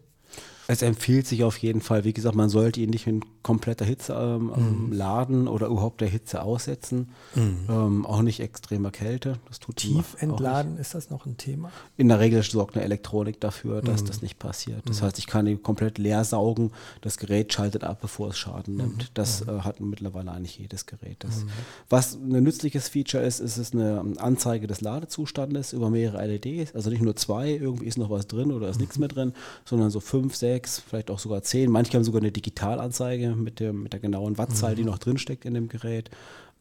Es 0.68 0.82
empfiehlt 0.82 1.28
sich 1.28 1.44
auf 1.44 1.58
jeden 1.58 1.82
Fall, 1.82 2.04
wie 2.04 2.14
gesagt, 2.14 2.36
man 2.36 2.50
sollte 2.50 2.82
ihn 2.82 2.90
nicht 2.90 3.08
in 3.08 3.22
kompletter 3.46 3.86
Hitze 3.86 4.14
ähm, 4.14 4.88
mhm. 4.88 4.92
laden 4.92 5.48
oder 5.48 5.68
überhaupt 5.68 6.02
der 6.02 6.08
Hitze 6.08 6.42
aussetzen. 6.42 7.10
Mhm. 7.36 7.68
Ähm, 7.70 8.06
auch 8.08 8.24
nicht 8.24 8.40
extremer 8.40 8.90
Kälte. 8.90 9.38
Das 9.48 9.60
tut 9.60 9.76
Tief 9.76 10.16
entladen, 10.20 10.78
ist 10.80 10.96
das 10.96 11.12
noch 11.12 11.28
ein 11.28 11.38
Thema? 11.38 11.72
In 11.96 12.08
der 12.08 12.20
Regel 12.20 12.42
sorgt 12.42 12.76
eine 12.76 12.84
Elektronik 12.84 13.40
dafür, 13.40 13.84
dass 13.84 14.02
mhm. 14.02 14.08
das 14.08 14.22
nicht 14.24 14.40
passiert. 14.40 14.82
Das 14.90 15.02
mhm. 15.02 15.06
heißt, 15.06 15.20
ich 15.20 15.28
kann 15.28 15.46
ihn 15.46 15.62
komplett 15.62 16.00
leer 16.00 16.24
saugen. 16.24 16.72
Das 17.02 17.18
Gerät 17.18 17.54
schaltet 17.54 17.84
ab, 17.84 18.00
bevor 18.02 18.30
es 18.30 18.38
Schaden 18.40 18.78
nimmt. 18.78 18.98
Mhm. 18.98 19.08
Das 19.14 19.46
mhm. 19.46 19.50
äh, 19.50 19.60
hat 19.60 19.80
mittlerweile 19.80 20.32
eigentlich 20.32 20.58
jedes 20.58 20.88
Gerät. 20.88 21.18
Das, 21.20 21.46
Was 21.88 22.16
ein 22.16 22.30
nützliches 22.44 22.90
Feature 22.90 23.24
ist, 23.24 23.42
ist 23.42 23.58
es 23.58 23.74
eine 23.74 24.04
Anzeige 24.18 24.66
des 24.66 24.82
Ladezustandes 24.82 25.72
über 25.72 25.92
mehrere 25.92 26.26
LEDs. 26.26 26.74
Also 26.74 26.90
nicht 26.90 27.04
nur 27.04 27.16
zwei, 27.16 27.52
irgendwie 27.52 27.86
ist 27.86 28.00
noch 28.00 28.10
was 28.10 28.26
drin 28.26 28.52
oder 28.52 28.70
ist 28.70 28.80
nichts 28.80 28.98
mehr 28.98 29.08
drin, 29.08 29.34
sondern 29.66 29.92
so 29.92 30.00
fünf, 30.00 30.36
sechs, 30.36 30.55
vielleicht 30.88 31.10
auch 31.12 31.20
sogar 31.20 31.42
zehn. 31.44 31.72
Manche 31.72 31.94
haben 31.94 32.04
sogar 32.04 32.22
eine 32.22 32.32
Digitalanzeige 32.32 33.36
mit, 33.36 33.60
dem, 33.60 33.84
mit 33.84 33.94
der 33.94 34.00
genauen 34.00 34.38
Wattzahl, 34.38 34.72
mhm. 34.72 34.76
die 34.78 34.84
noch 34.84 34.98
drinsteckt 34.98 35.46
in 35.46 35.54
dem 35.54 35.70
Gerät. 35.70 36.10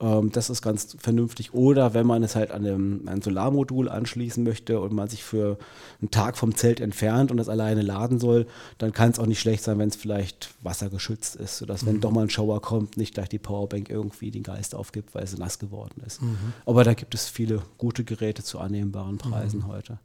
Ähm, 0.00 0.32
das 0.32 0.50
ist 0.50 0.62
ganz 0.62 0.96
vernünftig. 0.98 1.54
Oder 1.54 1.94
wenn 1.94 2.06
man 2.06 2.22
es 2.22 2.34
halt 2.34 2.50
an, 2.50 2.66
einem, 2.66 3.02
ein 3.06 3.22
Solarmodul 3.22 3.88
anschließen 3.88 4.42
möchte 4.42 4.80
und 4.80 4.92
man 4.92 5.08
sich 5.08 5.22
für 5.22 5.58
einen 6.00 6.10
Tag 6.10 6.36
vom 6.36 6.54
Zelt 6.56 6.80
entfernt 6.80 7.30
und 7.30 7.36
das 7.36 7.48
alleine 7.48 7.82
laden 7.82 8.18
soll, 8.18 8.46
dann 8.78 8.92
kann 8.92 9.10
es 9.10 9.18
auch 9.18 9.26
nicht 9.26 9.40
schlecht 9.40 9.62
sein, 9.62 9.78
wenn 9.78 9.88
es 9.88 9.96
vielleicht 9.96 10.50
wassergeschützt 10.62 11.36
ist, 11.36 11.58
sodass, 11.58 11.86
wenn 11.86 11.96
mhm. 11.96 12.00
doch 12.00 12.10
mal 12.10 12.22
ein 12.22 12.30
Schauer 12.30 12.60
kommt, 12.60 12.96
nicht 12.96 13.14
gleich 13.14 13.28
die 13.28 13.38
Powerbank 13.38 13.88
irgendwie 13.88 14.30
den 14.30 14.42
Geist 14.42 14.74
aufgibt, 14.74 15.14
weil 15.14 15.26
sie 15.26 15.38
nass 15.38 15.58
geworden 15.58 16.02
ist. 16.04 16.22
Mhm. 16.22 16.36
Aber 16.66 16.84
da 16.84 16.94
gibt 16.94 17.14
es 17.14 17.28
viele 17.28 17.62
gute 17.78 18.04
Geräte 18.04 18.42
zu 18.42 18.58
annehmbaren 18.58 19.18
Preisen 19.18 19.60
mhm. 19.60 19.68
heute. 19.68 19.98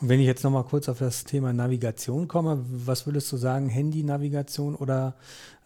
Und 0.00 0.08
wenn 0.08 0.20
ich 0.20 0.26
jetzt 0.26 0.44
nochmal 0.44 0.64
kurz 0.64 0.88
auf 0.88 0.98
das 0.98 1.24
Thema 1.24 1.52
Navigation 1.52 2.28
komme, 2.28 2.64
was 2.70 3.06
würdest 3.06 3.30
du 3.32 3.36
sagen, 3.36 3.68
Handy-Navigation 3.68 4.74
oder 4.74 5.14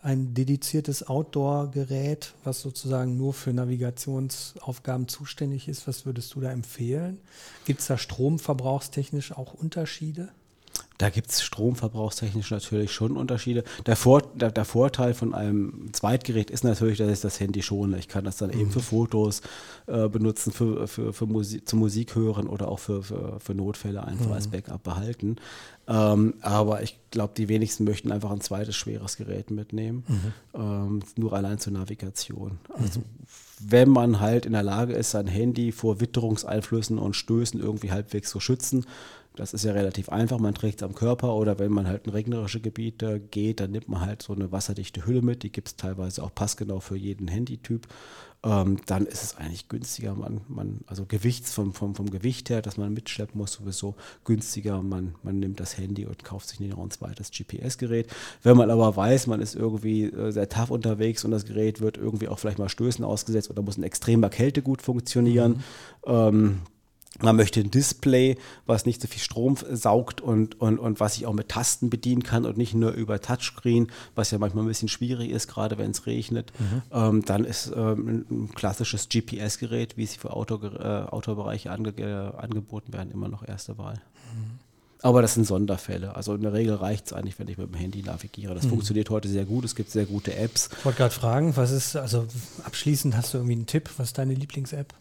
ein 0.03 0.35
dediziertes 0.35 1.07
Outdoor-Gerät, 1.07 2.35
was 2.45 2.61
sozusagen 2.61 3.17
nur 3.17 3.33
für 3.33 3.55
Navigationsaufgaben 3.55 5.09
zuständig 5.09 5.67
ist, 5.67 5.89
was 5.89 6.05
würdest 6.05 6.35
du 6.35 6.41
da 6.41 6.53
empfehlen? 6.53 7.19
Gibt 7.65 7.81
es 7.81 7.87
da 7.87 7.97
stromverbrauchstechnisch 7.97 9.33
auch 9.33 9.55
Unterschiede? 9.55 10.29
Da 10.99 11.11
gibt 11.11 11.31
es 11.31 11.43
stromverbrauchstechnisch 11.43 12.53
natürlich 12.53 12.93
schon 12.93 13.17
Unterschiede. 13.17 13.65
Der, 13.87 13.97
Vor 13.97 14.23
der, 14.35 14.53
der, 14.53 14.65
Vorteil 14.65 15.13
von 15.15 15.35
einem 15.35 15.93
Zweitgerät 15.93 16.51
ist 16.51 16.63
natürlich, 16.63 16.99
dass 16.99 17.11
ich 17.11 17.21
das 17.21 17.41
Handy 17.41 17.63
schone. 17.63 17.99
Ich 17.99 18.07
kann 18.07 18.25
das 18.25 18.37
dann 18.37 18.51
mhm. 18.51 18.61
eben 18.61 18.71
für 18.71 18.81
Fotos 18.81 19.43
äh, 19.87 20.09
benutzen, 20.09 20.53
für, 20.53 20.87
für, 20.87 21.13
für 21.13 21.27
Musik, 21.27 21.69
zum 21.69 21.81
Musik 21.81 22.15
hören 22.15 22.47
oder 22.47 22.69
auch 22.69 22.79
für, 22.79 23.03
für, 23.03 23.41
für 23.41 23.55
Notfälle 23.55 24.05
einfach 24.05 24.27
mhm. 24.27 24.33
als 24.33 24.49
Backup 24.49 24.85
behalten. 24.85 25.37
Ähm, 25.87 26.35
aber 26.41 26.83
ich 26.83 26.99
glaube, 27.11 27.35
die 27.37 27.49
wenigsten 27.49 27.85
möchten 27.85 28.13
einfach 28.13 28.31
ein 28.31 28.41
zweites 28.41 28.77
schweres 28.77 29.17
Gerät 29.17 29.51
mitnehmen, 29.51 30.05
mhm. 30.07 30.33
ähm, 30.55 31.01
nur 31.17 31.33
allein 31.33 31.59
zur 31.59 31.73
Navigation. 31.73 32.59
Also 32.73 33.01
mhm. 33.01 33.05
wenn 33.61 33.91
man 33.91 34.21
halt 34.21 34.47
in 34.47 34.53
der 34.53 34.63
Lage 34.63 34.95
ist, 34.95 35.11
sein 35.11 35.27
Handy 35.27 35.73
vor 35.73 36.01
Witterungseinflüssen 36.01 36.99
und 36.99 37.17
Stößen 37.17 37.61
irgendwie 37.61 37.91
halbwegs 37.91 38.31
zu 38.31 38.41
schützen, 38.41 38.87
das 39.37 39.53
ist 39.53 39.65
ja 39.65 39.73
relativ 39.73 40.09
einfach, 40.11 40.39
man 40.39 40.55
trägt 40.55 40.81
es 40.81 40.83
am 40.85 40.95
Körper 40.95 41.35
oder 41.35 41.59
wenn 41.59 41.73
man 41.73 41.89
halt 41.89 42.07
in 42.07 42.13
regnerische 42.13 42.61
Gebiete 42.61 43.19
geht, 43.19 43.61
dann 43.61 43.73
nimmt 43.73 43.89
man 43.89 44.01
halt 44.01 44.23
so 44.23 44.33
eine 44.33 44.53
wasserdichte 44.53 45.07
Hülle 45.07 45.23
mit, 45.23 45.43
die 45.43 45.51
gibt 45.51 45.69
es 45.69 45.77
teilweise 45.77 46.23
auch 46.23 46.35
passgenau 46.35 46.81
für 46.81 46.97
jeden 46.97 47.27
Handytyp. 47.27 47.89
Ähm, 48.45 48.77
dann 48.87 49.07
ist 49.07 49.23
es 49.23 49.37
eigentlich 49.39 49.69
günstiger, 49.69 50.15
man, 50.15 50.43
man, 50.49 50.81
also 50.87 51.07
Gewichts 51.07 51.53
vom, 51.55 51.73
vom, 51.73 51.95
vom 51.95 52.11
Gewicht 52.11 52.51
her, 52.51 52.61
dass 52.61 52.77
man 52.77 52.93
mitschleppen 52.93 53.39
muss, 53.39 53.55
sowieso 53.55 53.95
günstiger. 54.25 54.83
Man, 54.83 55.15
man 55.23 55.39
nimmt 55.39 55.61
das 55.61 55.79
Handy 55.79 56.05
und 56.05 56.23
kauft 56.25 56.49
sich 56.49 56.61
nicht 56.61 56.77
noch 56.77 56.85
ein 56.85 56.91
zweites 56.91 57.31
GPS-Gerät. 57.31 58.09
Wenn 58.43 58.59
man 58.59 58.71
aber 58.71 58.95
weiß, 58.95 59.29
man 59.29 59.41
ist 59.41 59.55
irgendwie 59.57 60.05
äh, 60.05 60.31
sehr 60.31 60.49
tough 60.51 60.71
unterwegs 60.71 61.25
und 61.25 61.31
das 61.31 61.47
Gerät 61.47 61.81
wird 61.81 61.97
irgendwie 61.97 62.29
auch 62.29 62.39
vielleicht 62.39 62.59
mal 62.59 62.69
Stößen 62.69 63.03
ausgesetzt 63.03 63.49
oder 63.51 63.63
muss 63.63 63.79
in 63.79 63.83
extremer 63.83 64.29
Kälte 64.29 64.61
gut 64.61 64.83
funktionieren, 64.83 65.63
mhm. 66.07 66.13
ähm, 66.13 66.59
man 67.21 67.37
möchte 67.37 67.61
ein 67.61 67.71
Display, 67.71 68.37
was 68.67 68.87
nicht 68.87 69.01
so 69.01 69.09
viel 69.09 69.21
Strom 69.21 69.57
saugt 69.71 70.21
und, 70.21 70.61
und, 70.61 70.79
und 70.79 71.01
was 71.01 71.17
ich 71.17 71.27
auch 71.27 71.33
mit 71.33 71.49
Tasten 71.49 71.91
bedienen 71.91 72.23
kann 72.23 72.45
und 72.45 72.57
nicht 72.57 72.75
nur 72.75 72.93
über 72.93 73.21
Touchscreen, 73.21 73.89
was 74.15 74.31
ja 74.31 74.39
manchmal 74.39 74.65
ein 74.65 74.69
bisschen 74.69 74.89
schwierig 74.89 75.31
ist, 75.31 75.49
gerade 75.49 75.79
wenn 75.79 75.93
es 75.93 76.07
regnet. 76.07 76.53
Mhm. 76.59 76.83
Ähm, 76.93 77.25
dann 77.25 77.45
ist 77.45 77.73
ähm, 77.75 78.27
ein 78.31 78.51
klassisches 78.55 79.09
GPS-Gerät, 79.09 79.97
wie 79.97 80.07
sie 80.07 80.19
für 80.19 80.33
Auto, 80.33 80.61
äh, 80.65 81.05
Autobereiche 81.09 81.71
ange 81.71 81.91
äh, 81.91 82.37
angeboten 82.37 82.93
werden, 82.93 83.11
immer 83.13 83.29
noch 83.29 83.47
erste 83.47 83.79
Wahl. 83.79 83.95
Mhm. 83.95 84.59
Aber 85.03 85.21
das 85.21 85.35
sind 85.35 85.47
Sonderfälle. 85.47 86.17
Also 86.17 86.35
in 86.35 86.41
der 86.41 86.55
Regel 86.55 86.77
reicht 86.77 87.07
es 87.07 87.13
eigentlich, 87.13 87.39
wenn 87.39 87.47
ich 87.49 87.59
mit 87.59 87.69
dem 87.69 87.75
Handy 87.75 88.03
navigiere. 88.03 88.55
Das 88.55 88.65
mhm. 88.65 88.71
funktioniert 88.71 89.11
heute 89.11 89.29
sehr 89.29 89.45
gut. 89.45 89.67
Es 89.67 89.75
gibt 89.75 89.91
sehr 89.91 90.07
gute 90.07 90.35
Apps. 90.35 90.71
Ich 90.79 90.85
wollte 90.85 90.97
gerade 90.97 91.15
fragen, 91.15 91.55
was 91.57 91.73
ist, 91.73 91.95
also 91.95 92.27
abschließend 92.65 93.15
hast 93.15 93.35
du 93.35 93.39
irgendwie 93.39 93.53
einen 93.53 93.67
Tipp, 93.67 93.91
was 93.99 94.09
ist 94.09 94.19
deine 94.19 94.33
Lieblings-App? 94.33 94.95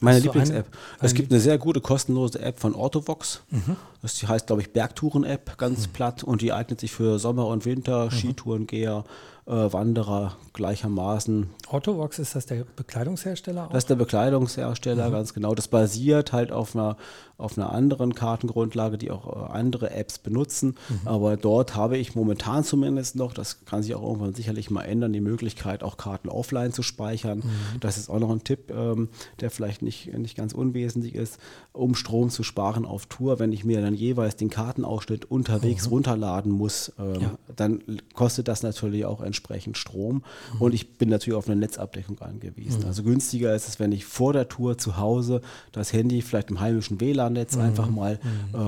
Meine 0.00 0.18
Lieblings-App. 0.20 0.66
Es 1.00 1.14
gibt 1.14 1.30
eine 1.30 1.40
sehr 1.40 1.58
gute 1.58 1.80
kostenlose 1.80 2.40
App 2.40 2.58
von 2.58 2.74
Orthovox. 2.74 3.42
Mhm. 3.50 3.76
Das 4.02 4.22
heißt, 4.26 4.46
glaube 4.46 4.62
ich, 4.62 4.72
Bergtouren-App, 4.72 5.58
ganz 5.58 5.86
mhm. 5.86 5.92
platt. 5.92 6.24
Und 6.24 6.42
die 6.42 6.52
eignet 6.52 6.80
sich 6.80 6.92
für 6.92 7.18
Sommer 7.18 7.46
und 7.46 7.66
Winter. 7.66 8.10
Skitourengeher, 8.10 9.04
Wanderer 9.46 10.36
gleichermaßen. 10.52 11.50
Orthovox, 11.68 12.18
ist 12.18 12.34
das 12.34 12.46
der 12.46 12.64
Bekleidungshersteller? 12.76 13.66
Auch? 13.66 13.70
Das 13.70 13.84
ist 13.84 13.90
der 13.90 13.96
Bekleidungshersteller, 13.96 15.08
mhm. 15.08 15.12
ganz 15.12 15.34
genau. 15.34 15.54
Das 15.54 15.68
basiert 15.68 16.32
halt 16.32 16.52
auf 16.52 16.74
einer, 16.74 16.96
auf 17.38 17.56
einer 17.56 17.72
anderen 17.72 18.14
Kartengrundlage, 18.14 18.98
die 18.98 19.10
auch 19.10 19.26
äh, 19.26 19.52
andere 19.52 19.90
Apps 19.90 20.18
benutzen. 20.18 20.76
Mhm. 20.88 21.08
Aber 21.08 21.36
dort 21.36 21.74
habe 21.76 21.96
ich 21.96 22.14
momentan 22.14 22.64
zumindest 22.64 23.16
noch, 23.16 23.32
das 23.32 23.64
kann 23.64 23.82
sich 23.82 23.94
auch 23.94 24.02
irgendwann 24.02 24.34
sicherlich 24.34 24.70
mal 24.70 24.82
ändern, 24.82 25.12
die 25.12 25.20
Möglichkeit, 25.20 25.82
auch 25.82 25.96
Karten 25.96 26.28
offline 26.28 26.72
zu 26.72 26.82
speichern. 26.82 27.38
Mhm. 27.38 27.80
Das 27.80 27.96
ist 27.96 28.10
auch 28.10 28.18
noch 28.18 28.30
ein 28.30 28.44
Tipp, 28.44 28.70
ähm, 28.70 29.08
der 29.40 29.50
vielleicht 29.50 29.82
nicht, 29.82 30.12
nicht 30.16 30.36
ganz 30.36 30.52
unwesentlich 30.52 31.14
ist, 31.14 31.38
um 31.72 31.94
Strom 31.94 32.30
zu 32.30 32.42
sparen 32.42 32.84
auf 32.84 33.06
Tour. 33.06 33.38
Wenn 33.38 33.52
ich 33.52 33.64
mir 33.64 33.80
dann 33.80 33.94
jeweils 33.94 34.36
den 34.36 34.50
Kartenausschnitt 34.50 35.30
unterwegs 35.30 35.86
mhm. 35.86 35.92
runterladen 35.92 36.52
muss, 36.52 36.92
ähm, 36.98 37.20
ja. 37.20 37.30
dann 37.56 37.82
kostet 38.14 38.48
das 38.48 38.62
natürlich 38.62 39.04
auch 39.04 39.20
entsprechend 39.30 39.78
Strom. 39.78 40.22
Mhm. 40.54 40.60
Und 40.60 40.74
ich 40.74 40.98
bin 40.98 41.08
natürlich 41.08 41.36
auf 41.36 41.46
eine 41.46 41.56
Netzabdeckung 41.56 42.20
angewiesen. 42.20 42.80
Mhm. 42.80 42.86
Also 42.86 43.02
günstiger 43.02 43.54
ist 43.54 43.68
es, 43.68 43.80
wenn 43.80 43.92
ich 43.92 44.04
vor 44.04 44.32
der 44.32 44.48
Tour 44.48 44.78
zu 44.78 44.96
Hause 44.96 45.40
das 45.72 45.92
Handy 45.92 46.22
vielleicht 46.22 46.50
im 46.50 46.60
heimischen 46.60 47.00
WLAN-Netz 47.00 47.56
mhm. 47.56 47.62
einfach 47.62 47.90
mal 47.90 48.18
mhm. 48.52 48.60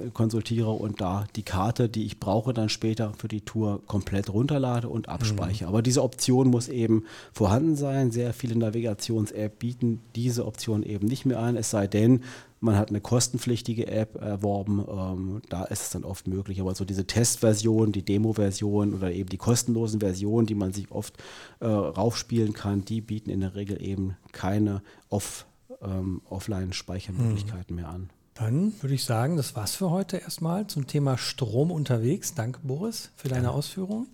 ähm, 0.00 0.12
konsultiere 0.12 0.70
und 0.70 1.00
da 1.00 1.26
die 1.36 1.42
Karte, 1.42 1.88
die 1.88 2.04
ich 2.04 2.20
brauche, 2.20 2.52
dann 2.52 2.68
später 2.68 3.12
für 3.16 3.28
die 3.28 3.40
Tour 3.40 3.82
komplett 3.86 4.32
runterlade 4.32 4.88
und 4.88 5.08
abspeichere. 5.08 5.68
Mhm. 5.68 5.74
Aber 5.74 5.82
diese 5.82 6.02
Option 6.02 6.48
muss 6.48 6.68
eben 6.68 7.04
vorhanden 7.32 7.76
sein. 7.76 8.10
Sehr 8.10 8.32
viele 8.32 8.56
Navigations-Apps 8.56 9.58
bieten 9.58 10.00
diese 10.14 10.46
Option 10.46 10.82
eben 10.82 11.06
nicht 11.06 11.26
mehr 11.26 11.38
an, 11.38 11.56
es 11.56 11.70
sei 11.70 11.86
denn, 11.86 12.22
man 12.60 12.76
hat 12.76 12.88
eine 12.90 13.00
kostenpflichtige 13.00 13.86
App 13.86 14.16
erworben, 14.16 14.84
ähm, 14.88 15.42
da 15.48 15.64
ist 15.64 15.82
es 15.82 15.90
dann 15.90 16.04
oft 16.04 16.26
möglich. 16.26 16.60
Aber 16.60 16.74
so 16.74 16.84
diese 16.84 17.06
Testversion, 17.06 17.92
die 17.92 18.04
Demo-Version 18.04 18.94
oder 18.94 19.12
eben 19.12 19.28
die 19.28 19.36
kostenlosen 19.36 20.00
Versionen, 20.00 20.46
die 20.46 20.54
man 20.54 20.72
sich 20.72 20.90
oft 20.90 21.16
äh, 21.60 21.66
raufspielen 21.66 22.52
kann, 22.52 22.84
die 22.84 23.00
bieten 23.00 23.30
in 23.30 23.40
der 23.40 23.54
Regel 23.54 23.82
eben 23.82 24.16
keine 24.32 24.82
Off, 25.08 25.46
ähm, 25.82 26.22
Offline-Speichermöglichkeiten 26.28 27.76
mhm. 27.76 27.82
mehr 27.82 27.90
an. 27.90 28.10
Dann 28.38 28.72
würde 28.80 28.94
ich 28.94 29.04
sagen, 29.04 29.36
das 29.36 29.56
war's 29.56 29.74
für 29.74 29.90
heute 29.90 30.18
erstmal 30.18 30.68
zum 30.68 30.86
Thema 30.86 31.18
Strom 31.18 31.72
unterwegs. 31.72 32.34
Danke, 32.34 32.60
Boris, 32.62 33.10
für 33.16 33.28
deine. 33.28 33.50
Ausführungen. 33.50 34.06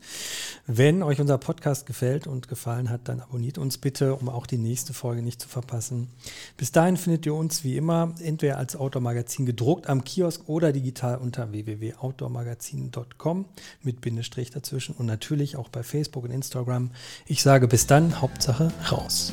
Wenn 0.66 1.02
euch 1.02 1.20
unser 1.20 1.36
Podcast 1.38 1.84
gefällt 1.86 2.26
und 2.26 2.48
gefallen 2.48 2.88
hat, 2.88 3.02
dann 3.04 3.20
abonniert 3.20 3.58
uns 3.58 3.76
bitte, 3.76 4.14
um 4.14 4.30
auch 4.30 4.46
die 4.46 4.56
nächste 4.56 4.94
Folge 4.94 5.20
nicht 5.22 5.42
zu 5.42 5.48
verpassen. 5.48 6.08
Bis 6.56 6.72
dahin 6.72 6.96
findet 6.96 7.26
ihr 7.26 7.34
uns 7.34 7.64
wie 7.64 7.76
immer 7.76 8.14
entweder 8.20 8.56
als 8.56 8.76
Outdoor-Magazin 8.76 9.44
gedruckt 9.44 9.88
am 9.88 10.04
Kiosk 10.04 10.48
oder 10.48 10.72
digital 10.72 11.18
unter 11.18 11.52
www.outdoormagazin.com 11.52 13.44
mit 13.82 14.00
Bindestrich 14.00 14.50
dazwischen 14.50 14.94
und 14.94 15.04
natürlich 15.04 15.56
auch 15.56 15.68
bei 15.68 15.82
Facebook 15.82 16.24
und 16.24 16.30
Instagram. 16.30 16.92
Ich 17.26 17.42
sage 17.42 17.68
bis 17.68 17.86
dann, 17.86 18.22
Hauptsache 18.22 18.72
raus. 18.90 19.32